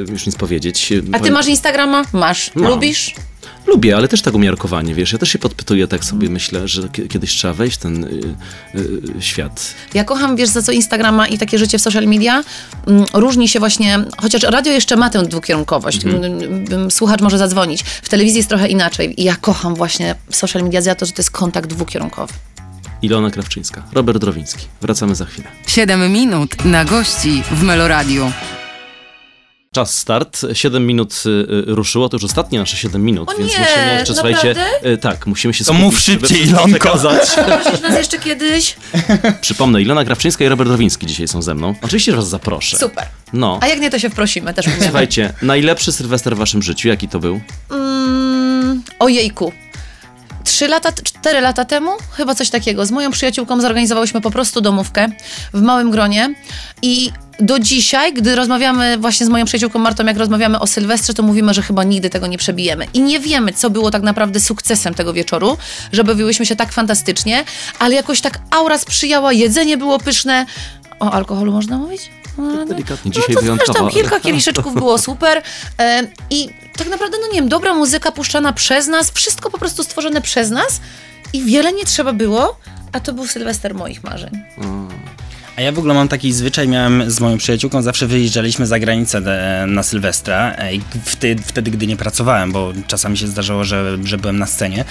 [0.09, 0.92] y, już nic powiedzieć.
[0.92, 1.14] Mhm.
[1.14, 2.05] A ty masz Instagrama?
[2.12, 2.51] Masz.
[2.55, 2.70] Mam.
[2.70, 3.14] Lubisz?
[3.66, 5.12] Lubię, ale też tak umiarkowanie, wiesz.
[5.12, 8.09] Ja też się podpytuję, tak sobie myślę, że ki- kiedyś trzeba wejść w ten y,
[9.18, 9.74] y, świat.
[9.95, 12.45] Ja kocham, wiesz, za co Instagrama i takie życie w social media
[12.86, 16.24] mm, różni się właśnie, chociaż radio jeszcze ma tę dwukierunkowość, Mhm.
[16.24, 17.82] mm, mm, słuchacz może zadzwonić.
[17.82, 21.20] W telewizji jest trochę inaczej i ja kocham właśnie social media za to, że to
[21.22, 22.32] jest kontakt dwukierunkowy.
[23.03, 24.66] Ilona Krawczyńska, Robert Drowiński.
[24.80, 25.49] Wracamy za chwilę.
[25.66, 28.32] 7 minut na gości w Meloradiu.
[29.73, 30.41] Czas start.
[30.53, 33.95] 7 minut y, y, ruszyło, to już ostatnie nasze 7 minut, O więc nie, musimy
[33.99, 34.91] jeszcze, słuchajcie, naprawdę?
[34.91, 36.69] y, tak, musimy się To skupić, mów szybciej, Ilonko.
[36.69, 37.29] przekazać.
[37.62, 38.77] Prosisz nas jeszcze kiedyś?
[39.41, 41.75] Przypomnę, Ilona Krawczyńska i Robert Drowiński dzisiaj są ze mną.
[41.83, 42.79] Oczywiście, że was zaproszę.
[42.79, 43.05] Super.
[43.33, 43.59] No.
[43.62, 44.83] A jak nie, to się wprosimy, też umiemy.
[44.83, 47.41] Słuchajcie, najlepszy Sylwester w waszym życiu, jaki to był?
[47.71, 49.53] Mm, ojejku.
[50.49, 55.09] Trzy lata, cztery lata temu, chyba coś takiego, z moją przyjaciółką zorganizowałyśmy po prostu domówkę
[55.55, 56.34] w małym gronie
[56.82, 61.22] i do dzisiaj, gdy rozmawiamy właśnie z moją przyjaciółką Martą, jak rozmawiamy o Sylwestrze, to
[61.22, 62.86] mówimy, że chyba nigdy tego nie przebijemy.
[62.94, 65.57] I nie wiemy, co było tak naprawdę sukcesem tego wieczoru,
[65.92, 67.44] że bawiłyśmy się tak fantastycznie,
[67.78, 70.46] ale jakoś tak aura sprzyjała, jedzenie było pyszne.
[71.01, 72.11] O alkoholu można mówić?
[72.39, 73.72] No, Delikatnie, no dzisiaj to wyjątkowo.
[73.78, 75.43] Zresztą kilka kieliszeczków było super
[75.78, 79.82] e, i tak naprawdę, no nie wiem, dobra muzyka puszczana przez nas, wszystko po prostu
[79.84, 80.80] stworzone przez nas
[81.32, 82.59] i wiele nie trzeba było,
[82.93, 84.30] a to był Sylwester moich marzeń.
[85.59, 89.21] A ja w ogóle mam taki zwyczaj, miałem z moją przyjaciółką, zawsze wyjeżdżaliśmy za granicę
[89.21, 90.71] de, na Sylwestra, e,
[91.05, 94.85] wtedy, wtedy, gdy nie pracowałem, bo czasami się zdarzało, że, że byłem na scenie,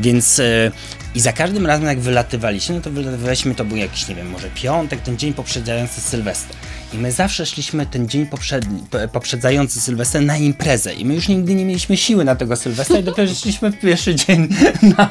[0.00, 0.70] więc e,
[1.14, 4.50] i za każdym razem jak wylatywaliśmy, no to wylatywaliśmy, to był jakiś, nie wiem, może
[4.54, 6.56] piątek, ten dzień poprzedzający Sylwester.
[6.92, 11.28] I my zawsze szliśmy ten dzień poprzedni, po- poprzedzający Sylwester na imprezę i my już
[11.28, 14.48] nigdy nie mieliśmy siły na tego Sylwestra i dopiero szliśmy w pierwszy dzień
[14.98, 15.10] na,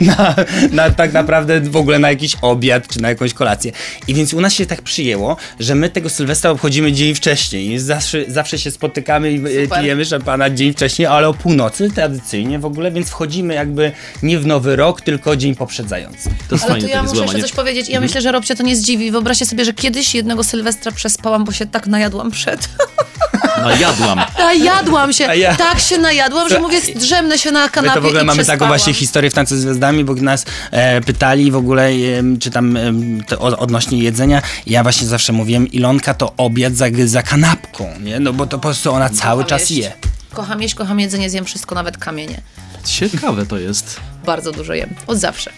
[0.00, 0.34] na,
[0.72, 3.72] na tak naprawdę w ogóle na jakiś obiad czy na jakąś kolację.
[4.08, 7.78] I więc u nas się tak przyjęło, że my tego Sylwestra obchodzimy dzień wcześniej i
[7.78, 9.80] zawsze, zawsze się spotykamy i e, Super.
[9.80, 14.46] pijemy szampana dzień wcześniej, ale o północy tradycyjnie w ogóle, więc wchodzimy jakby nie w
[14.46, 16.30] nowy rok, tylko dzień poprzedzający.
[16.48, 17.38] To jest Ale fajne tu ja takie muszę złamanie.
[17.38, 19.10] jeszcze coś powiedzieć i ja myślę, że Robcie to nie zdziwi.
[19.10, 22.68] Wyobraźcie sobie, że kiedyś jednego Sylwestra przespałam, bo się tak najadłam przed.
[23.62, 24.20] Najadłam.
[24.38, 28.06] Najadłam się, ja- tak się najadłam, że mówię, drzemnę się na My kanapie to w
[28.06, 31.56] ogóle i mamy taką właśnie historię w Tańcu z Gwiazdami, bo nas e, pytali w
[31.56, 31.92] ogóle, e,
[32.40, 32.92] czy tam e,
[33.28, 34.42] to od, odnośnie jedzenia.
[34.66, 38.20] Ja właśnie zawsze mówiłem, Ilonka to obiad za, za kanapką, nie?
[38.20, 39.82] No bo to po prostu ona cały Kocham czas jeść.
[39.82, 39.92] je.
[40.32, 42.40] Kocham jeść, kocham jedzenie, zjem wszystko, nawet kamienie.
[42.84, 44.00] Ciekawe to jest.
[44.26, 45.50] Bardzo dużo jem, od zawsze.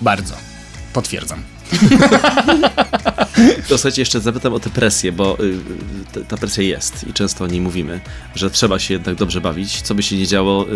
[0.00, 0.34] Bardzo.
[0.92, 1.53] Potwierdzam.
[3.68, 5.38] To słuchajcie, jeszcze zapytam o tę presję, bo
[6.16, 8.00] y, ta presja jest i często o niej mówimy,
[8.34, 9.82] że trzeba się jednak dobrze bawić.
[9.82, 10.66] Co by się nie działo,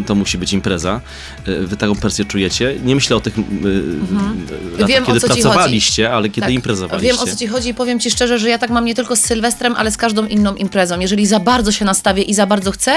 [0.00, 1.00] y, to musi być impreza.
[1.48, 2.76] Y, Wy taką presję czujecie.
[2.84, 3.76] Nie myślę o tych y, latach,
[4.10, 4.46] Mhm.
[4.88, 7.12] Wiem, o kiedy co ci pracowaliście, ale kiedy Tak, imprezowaliście.
[7.12, 9.16] Wiem o co ci chodzi i powiem ci szczerze, że ja tak mam nie tylko
[9.16, 11.00] z Sylwestrem, ale z każdą inną imprezą.
[11.00, 12.92] Jeżeli za bardzo się nastawię i za bardzo chcę,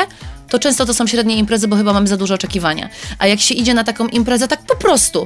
[0.49, 2.89] to często to są średnie imprezy, bo chyba mamy za duże oczekiwania.
[3.19, 5.25] A jak się idzie na taką imprezę tak po prostu,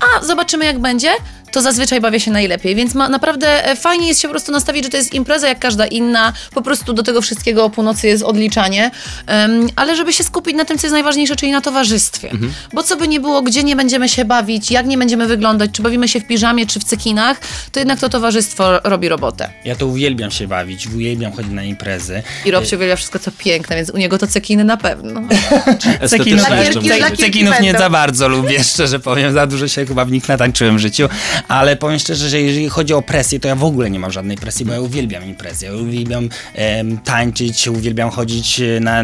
[0.00, 1.10] a zobaczymy jak będzie,
[1.52, 2.74] to zazwyczaj bawię się najlepiej.
[2.74, 5.58] Więc ma, naprawdę e, fajnie jest się po prostu nastawić, że to jest impreza jak
[5.58, 6.32] każda inna.
[6.54, 8.90] Po prostu do tego wszystkiego o północy jest odliczanie.
[9.26, 12.30] Em, ale żeby się skupić na tym, co jest najważniejsze, czyli na towarzystwie.
[12.72, 15.82] Bo co by nie było, gdzie nie będziemy się bawić, jak nie będziemy wyglądać, czy
[15.82, 17.40] bawimy się w piżamie, czy w cekinach,
[17.72, 19.50] to jednak to towarzystwo robi robotę.
[19.64, 22.22] Ja to uwielbiam się bawić, uwielbiam chodzić na imprezy.
[22.44, 25.22] I Rob się uwielbia wszystko, co piękne, więc u niego to cekiny na pewno.
[26.48, 27.20] Lakierki być.
[27.20, 29.32] Cekinów nie za bardzo lubię, szczerze powiem.
[29.32, 31.08] Za dużo się chyba w nich natańczyłem w życiu.
[31.48, 34.36] Ale powiem szczerze, że jeżeli chodzi o presję, to ja w ogóle nie mam żadnej
[34.36, 35.66] presji, bo ja uwielbiam imprezy.
[35.66, 39.02] Ja uwielbiam em, tańczyć, uwielbiam chodzić e, na,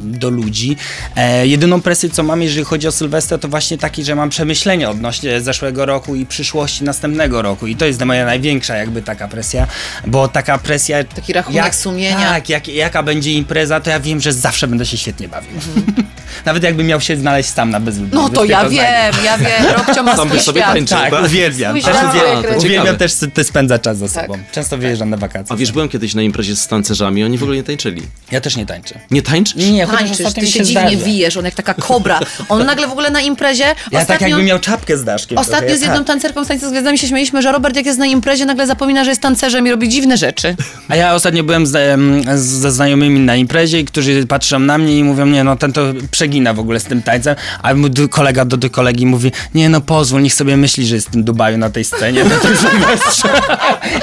[0.00, 0.76] do ludzi.
[1.16, 4.90] E, jedyną presję, co mam, jeżeli chodzi o Sylwestra, to właśnie taki, że mam przemyślenia
[4.90, 7.66] odnośnie zeszłego roku i przyszłości następnego roku.
[7.66, 9.66] I to jest moja największa jakby taka presja,
[10.06, 11.04] bo taka presja...
[11.04, 12.28] Taki rachunek sumienia.
[12.28, 15.50] Tak, jak, jaka będzie impreza, to ja wiem, że zawsze będę się świetnie bawił.
[16.44, 19.64] Nawet jakbym miał się znaleźć sam na bezludnej No to ja wiem, ja wiem.
[19.76, 20.74] Robcio ma Sam sobie świat.
[20.74, 20.98] tańczył.
[20.98, 21.71] Tak, tak?
[21.72, 22.12] Uwielbiam.
[22.12, 23.12] Też uwielbiam, uwielbiam też
[23.42, 24.26] spędzać czas ze Tak.
[24.26, 24.38] sobą.
[24.52, 25.46] Często wyjeżdżam na wakacje.
[25.54, 28.02] A wiesz, byłem kiedyś na imprezie z tancerzami, oni w ogóle nie tańczyli.
[28.30, 29.00] Ja też nie tańczę.
[29.10, 29.54] Nie tańczysz?
[29.56, 31.04] Nie, chociaż Tańczysz, ty się się dziwnie zdarza.
[31.04, 32.20] wijesz, on jak taka kobra.
[32.48, 35.38] On nagle w ogóle na imprezie, Ja tak ostatnio, jakbym miał czapkę z daszkiem.
[35.38, 36.06] ostatnio trochę, z jedną tak.
[36.06, 39.04] tancerką z Tańca z Gwiazdami się śmieliśmy, że Robert jak jest na imprezie, nagle zapomina,
[39.04, 40.56] że jest tancerzem i robi dziwne rzeczy.
[40.88, 41.98] A ja ostatnio byłem z,
[42.38, 46.54] ze znajomymi na imprezie, którzy patrzą na mnie i mówią, nie no, ten to przegina
[46.54, 50.22] w ogóle z tym tańcem, a mój kolega do, do kolegi mówi, nie no pozwól,
[50.22, 53.28] niech sobie myśli, że jest w tym Dubaju na tej scenie, na tym Sylwestrze.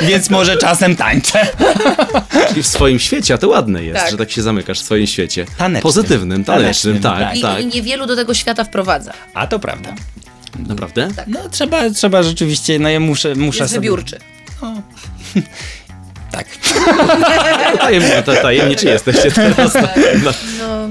[0.01, 1.47] Więc może czasem tańczę.
[2.49, 4.11] Czyli w swoim świecie, a to ładne jest, Tak.
[4.11, 5.45] że tak się zamykasz w swoim świecie.
[5.57, 5.81] Tanecznym.
[5.81, 7.61] Pozytywnym, tanecznym, Tanecznym, tak, I, tak.
[7.61, 9.13] I niewielu do tego świata wprowadza.
[9.33, 9.95] A to prawda.
[10.67, 11.07] Naprawdę?
[11.27, 13.89] No trzeba, trzeba rzeczywiście, no ja muszę, muszę Jest sobie...
[13.89, 14.19] wybiórczy.
[16.31, 16.47] Tak.
[17.79, 19.73] Tajemniczy, ta- tajemniczy jesteście teraz.
[20.23, 20.31] No.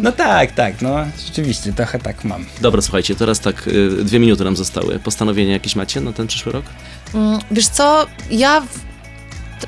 [0.02, 2.46] No tak, tak, no rzeczywiście, trochę tak mam.
[2.60, 4.98] Dobra, słuchajcie, teraz tak y, dwie minuty nam zostały.
[4.98, 6.64] Postanowienia jakieś macie na ten przyszły rok?
[7.14, 8.62] Mm, Wiesz co, ja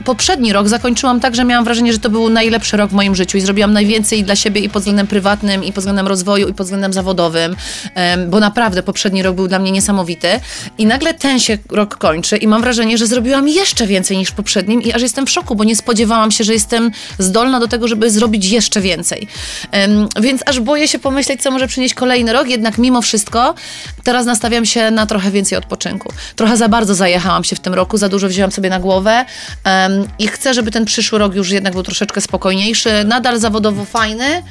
[0.05, 3.38] poprzedni rok zakończyłam tak, że miałam wrażenie, że to był najlepszy rok w moim życiu
[3.38, 6.66] i zrobiłam najwięcej dla siebie i pod względem prywatnym, i pod względem rozwoju, i pod
[6.66, 7.57] względem zawodowym,
[8.28, 10.28] bo naprawdę poprzedni rok był dla mnie niesamowity.
[10.78, 14.32] I nagle ten się rok kończy i mam wrażenie, że zrobiłam jeszcze więcej niż w
[14.32, 17.88] poprzednim i aż jestem w szoku, bo nie spodziewałam się, że jestem zdolna do tego,
[17.88, 19.26] żeby zrobić jeszcze więcej.
[20.20, 23.55] Więc aż boję się pomyśleć, co może przynieść kolejny rok, jednak mimo wszystko
[24.11, 26.12] teraz nastawiam się na trochę więcej odpoczynku.
[26.36, 29.24] Trochę za bardzo zajechałam się w tym roku, za dużo wzięłam sobie na głowę
[29.64, 34.42] em, i chcę, żeby ten przyszły rok już jednak był troszeczkę spokojniejszy, nadal zawodowo fajny,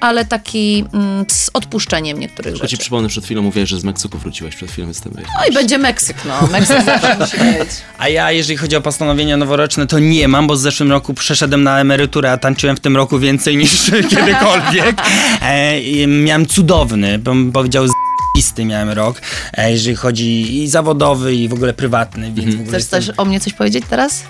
[0.00, 2.80] ale taki mm, z odpuszczeniem niektórych Tylko ci rzeczy.
[2.80, 6.16] przypomnę, przed chwilą mówiłeś, że z Meksyku wróciłeś przed chwilą, tym No i będzie Meksyk,
[6.24, 6.46] no.
[6.46, 7.68] Meksyk zawsze musi być.
[7.98, 11.62] A ja, jeżeli chodzi o postanowienia noworoczne, to nie mam, bo w zeszłym roku przeszedłem
[11.62, 14.96] na emeryturę, a tańczyłem w tym roku więcej niż kiedykolwiek.
[15.42, 17.86] E, i miałem cudowny, bym powiedział,
[18.42, 19.20] z***isty miałem rok,
[19.54, 23.10] e, jeżeli chodzi i zawodowy, i w ogóle prywatny, więc w ogóle Chcesz jestem- też
[23.16, 24.22] o mnie coś powiedzieć teraz?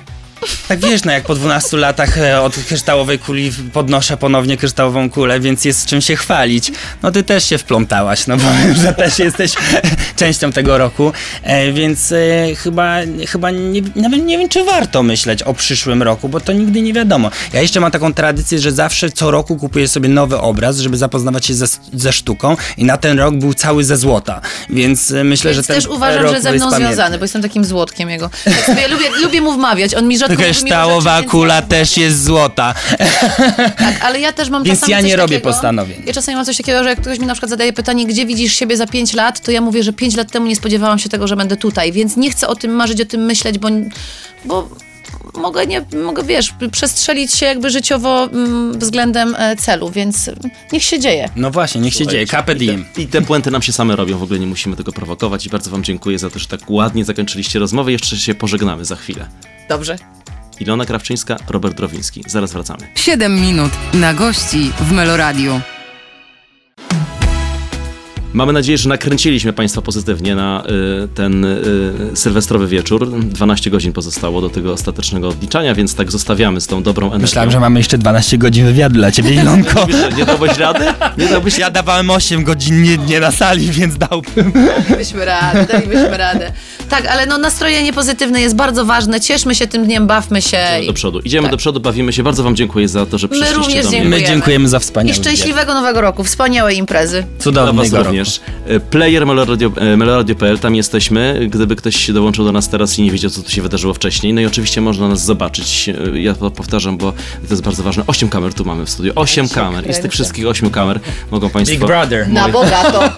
[0.69, 5.41] Tak wiesz, no jak po 12 latach e, od kryształowej kuli podnoszę ponownie kryształową kulę,
[5.41, 6.73] więc jest z czym się chwalić.
[7.03, 8.43] No ty też się wplątałaś, no bo
[8.83, 9.53] że też jesteś
[10.17, 11.13] częścią tego roku,
[11.43, 12.17] e, więc e,
[12.57, 12.97] chyba,
[13.29, 16.93] chyba nie, nawet nie wiem, czy warto myśleć o przyszłym roku, bo to nigdy nie
[16.93, 17.31] wiadomo.
[17.53, 21.47] Ja jeszcze mam taką tradycję, że zawsze co roku kupuję sobie nowy obraz, żeby zapoznawać
[21.47, 25.67] się ze, ze sztuką i na ten rok był cały ze złota, więc myślę, Więc
[25.67, 26.87] że ten też uważam, rok że ze mną pamiętny.
[26.87, 28.31] związany, bo jestem takim złotkiem jego.
[28.45, 32.75] Tak sobie lubię, lubię mu wmawiać, on mi rzadko o Kryształowa kula też jest złota.
[33.79, 36.03] Tak, ale ja też mam Więc czasami ja nie coś robię takiego, postanowień.
[36.07, 38.55] Ja czasami mam coś takiego, że jak ktoś mi na przykład zadaje pytanie, gdzie widzisz
[38.55, 41.27] siebie za 5 lat, to ja mówię, że 5 lat temu nie spodziewałam się tego,
[41.27, 43.69] że będę tutaj, więc nie chcę o tym marzyć, o tym myśleć, bo,
[44.45, 44.69] bo
[45.35, 50.31] mogę, nie, mogę, wiesz, przestrzelić się jakby życiowo mm, względem e, celu, więc
[50.73, 51.29] niech się dzieje.
[51.37, 52.27] No właśnie, niech się dzieje.
[52.27, 52.85] Carpe diem.
[52.97, 55.71] I te puenty nam się same robią, w ogóle nie musimy tego prowokować i bardzo
[55.71, 57.93] wam dziękuję za to, że tak ładnie zakończyliście rozmowę.
[57.93, 59.27] Jeszcze się pożegnamy za chwilę.
[59.69, 59.97] Dobrze.
[60.61, 62.25] Ilona Krawczyńska, Robert Drowiński.
[62.27, 62.81] Zaraz wracamy.
[62.95, 65.61] 7 minut na gości w Meloradiu.
[68.33, 70.65] Mamy nadzieję, że nakręciliśmy Państwa pozytywnie na
[71.05, 71.57] y, ten y,
[72.15, 73.11] sylwestrowy wieczór.
[73.21, 77.23] 12 godzin pozostało do tego ostatecznego odliczania, więc tak zostawiamy z tą dobrą energią.
[77.23, 79.87] Myślałem, że mamy jeszcze 12 godzin wywiadu dla ciebie, Ilonko.
[80.17, 80.85] Nie dałbyś rady?
[81.19, 84.53] Nie dałbyś Ja dawałem 8 godzin nie, nie na sali, więc dałbym.
[84.89, 86.53] Dalibyśmy radę, dalibyśmy radę.
[86.89, 90.59] Tak, ale no nastrojenie pozytywne jest bardzo ważne, cieszmy się tym dniem, bawmy się.
[90.87, 91.21] do przodu.
[91.21, 91.51] Idziemy Tak.
[91.51, 92.23] do przodu, bawimy się.
[92.23, 93.99] Bardzo Wam dziękuję za to, że przyszliście również do mnie.
[94.01, 94.23] dziękujemy.
[94.23, 97.23] My dziękujemy za wspaniały I szczęśliwego nowego roku, wspaniałej imprezy.
[97.23, 98.18] Dla Was Cudownego roku.
[98.19, 98.41] Również.
[98.67, 101.47] E, Player Meloradio- e, meloradio.pl, tam jesteśmy.
[101.51, 104.33] Gdyby ktoś się dołączył do nas teraz i nie wiedział, co tu się wydarzyło wcześniej.
[104.35, 105.89] No i oczywiście można nas zobaczyć.
[105.89, 108.03] E, Ja to powtarzam, bo to jest bardzo ważne.
[108.07, 109.13] Osiem kamer tu mamy w studiu.
[109.15, 109.79] Osiem kamer.
[109.81, 110.09] I z tych kręcę.
[110.09, 111.01] wszystkich ośmiu kamer
[111.31, 112.29] mogą Big Państwo Brother.
[112.29, 113.01] Na bogato.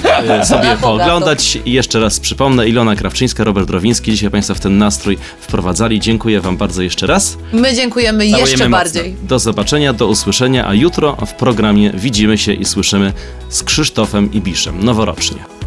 [0.44, 0.82] sobie Na bogato.
[0.82, 1.58] pooglądać.
[1.64, 4.10] I jeszcze raz przypomnę, Ilona Krawczyńska, Robert Rowiński.
[4.10, 6.00] Dzisiaj Państwa w ten nastrój wprowadzali.
[6.00, 7.38] Dziękuję Wam bardzo jeszcze raz.
[7.52, 8.76] My dziękujemy Całujemy jeszcze mocno.
[8.78, 9.16] bardziej.
[9.22, 13.12] Do zobaczenia, do usłyszenia, a jutro w programie widzimy się i słyszymy
[13.48, 15.59] z Krzysztofem Ibiszem noworocznie.